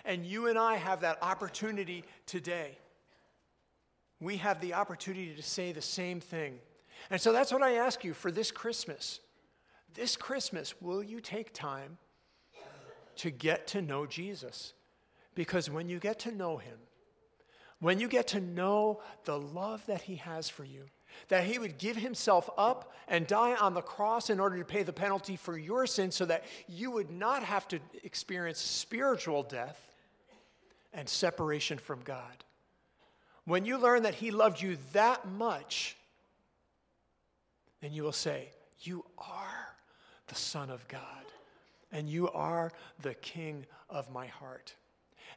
[0.04, 2.76] And you and I have that opportunity today.
[4.20, 6.58] We have the opportunity to say the same thing
[7.08, 9.20] And so that's what I ask you for this Christmas.
[9.94, 11.98] This Christmas, will you take time
[13.16, 14.74] to get to know Jesus?
[15.34, 16.78] Because when you get to know him,
[17.80, 20.84] when you get to know the love that he has for you,
[21.28, 24.82] that he would give himself up and die on the cross in order to pay
[24.82, 29.80] the penalty for your sins so that you would not have to experience spiritual death
[30.92, 32.44] and separation from God.
[33.44, 35.96] When you learn that he loved you that much,
[37.80, 39.57] then you will say, You are
[40.28, 41.02] the Son of God,
[41.92, 42.72] and you are
[43.02, 44.74] the King of my heart.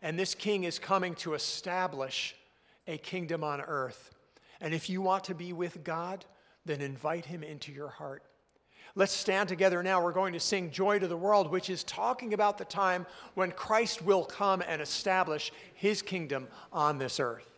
[0.02, 2.36] And this King is coming to establish
[2.88, 4.12] a kingdom on earth.
[4.60, 6.26] And if you want to be with God,
[6.66, 8.24] then invite him into your heart.
[8.94, 10.04] Let's stand together now.
[10.04, 13.52] We're going to sing Joy to the World, which is talking about the time when
[13.52, 17.51] Christ will come and establish his kingdom on this earth.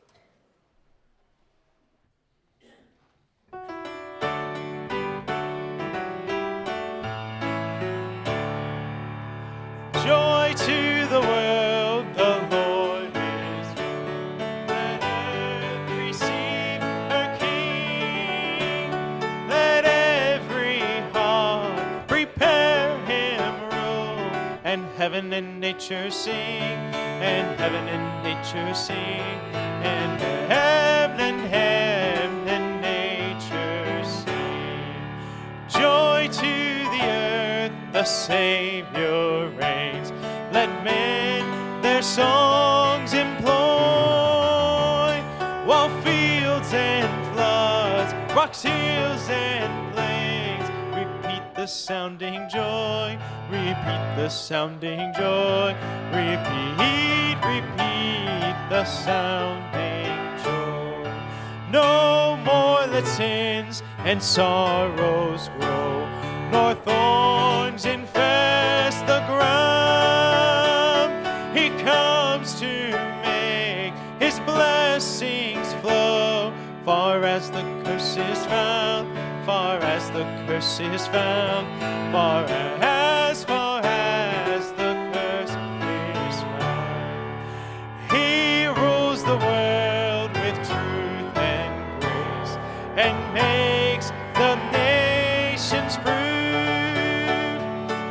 [25.13, 29.21] Heaven and nature sing, and heaven and nature sing,
[29.85, 30.19] and
[30.51, 34.95] heaven and heaven and nature sing.
[35.69, 36.55] Joy to
[36.95, 40.11] the earth, the Savior reigns.
[40.51, 41.43] Let men
[41.83, 43.53] their songs employ,
[45.67, 53.15] while fields and floods, rocks, hills, and plains repeat the sounding joy,
[53.53, 55.75] repeat the sounding joy,
[56.09, 61.05] repeat, repeat the sounding joy.
[61.71, 66.07] No more let sins and sorrows grow,
[66.51, 71.11] nor thorns infest the ground.
[71.55, 72.73] He comes to
[73.21, 76.51] make his blessings flow,
[76.83, 79.12] far as the curse is found,
[79.45, 81.67] far as the curse is found,
[82.13, 87.45] far as, far as the curse is found.
[88.11, 92.57] He rules the world with truth and grace
[92.95, 96.15] and makes the nations prove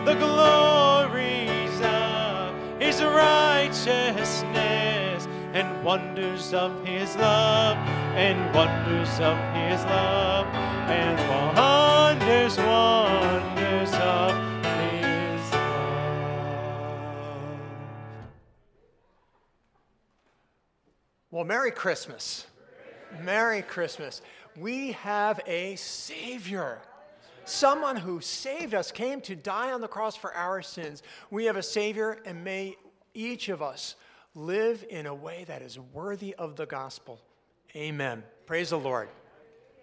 [0.04, 7.78] the glories of his righteousness and wonders of his love
[8.16, 10.46] and wonders of his love
[10.88, 11.18] and
[11.56, 16.72] wonders, wonders of his love.
[21.30, 22.46] Well, Merry Christmas.
[23.20, 24.22] Merry Christmas.
[24.56, 26.80] We have a Savior.
[27.44, 31.02] Someone who saved us, came to die on the cross for our sins.
[31.30, 32.76] We have a Savior, and may
[33.14, 33.96] each of us
[34.34, 37.20] live in a way that is worthy of the gospel.
[37.74, 38.22] Amen.
[38.46, 39.08] Praise the Lord.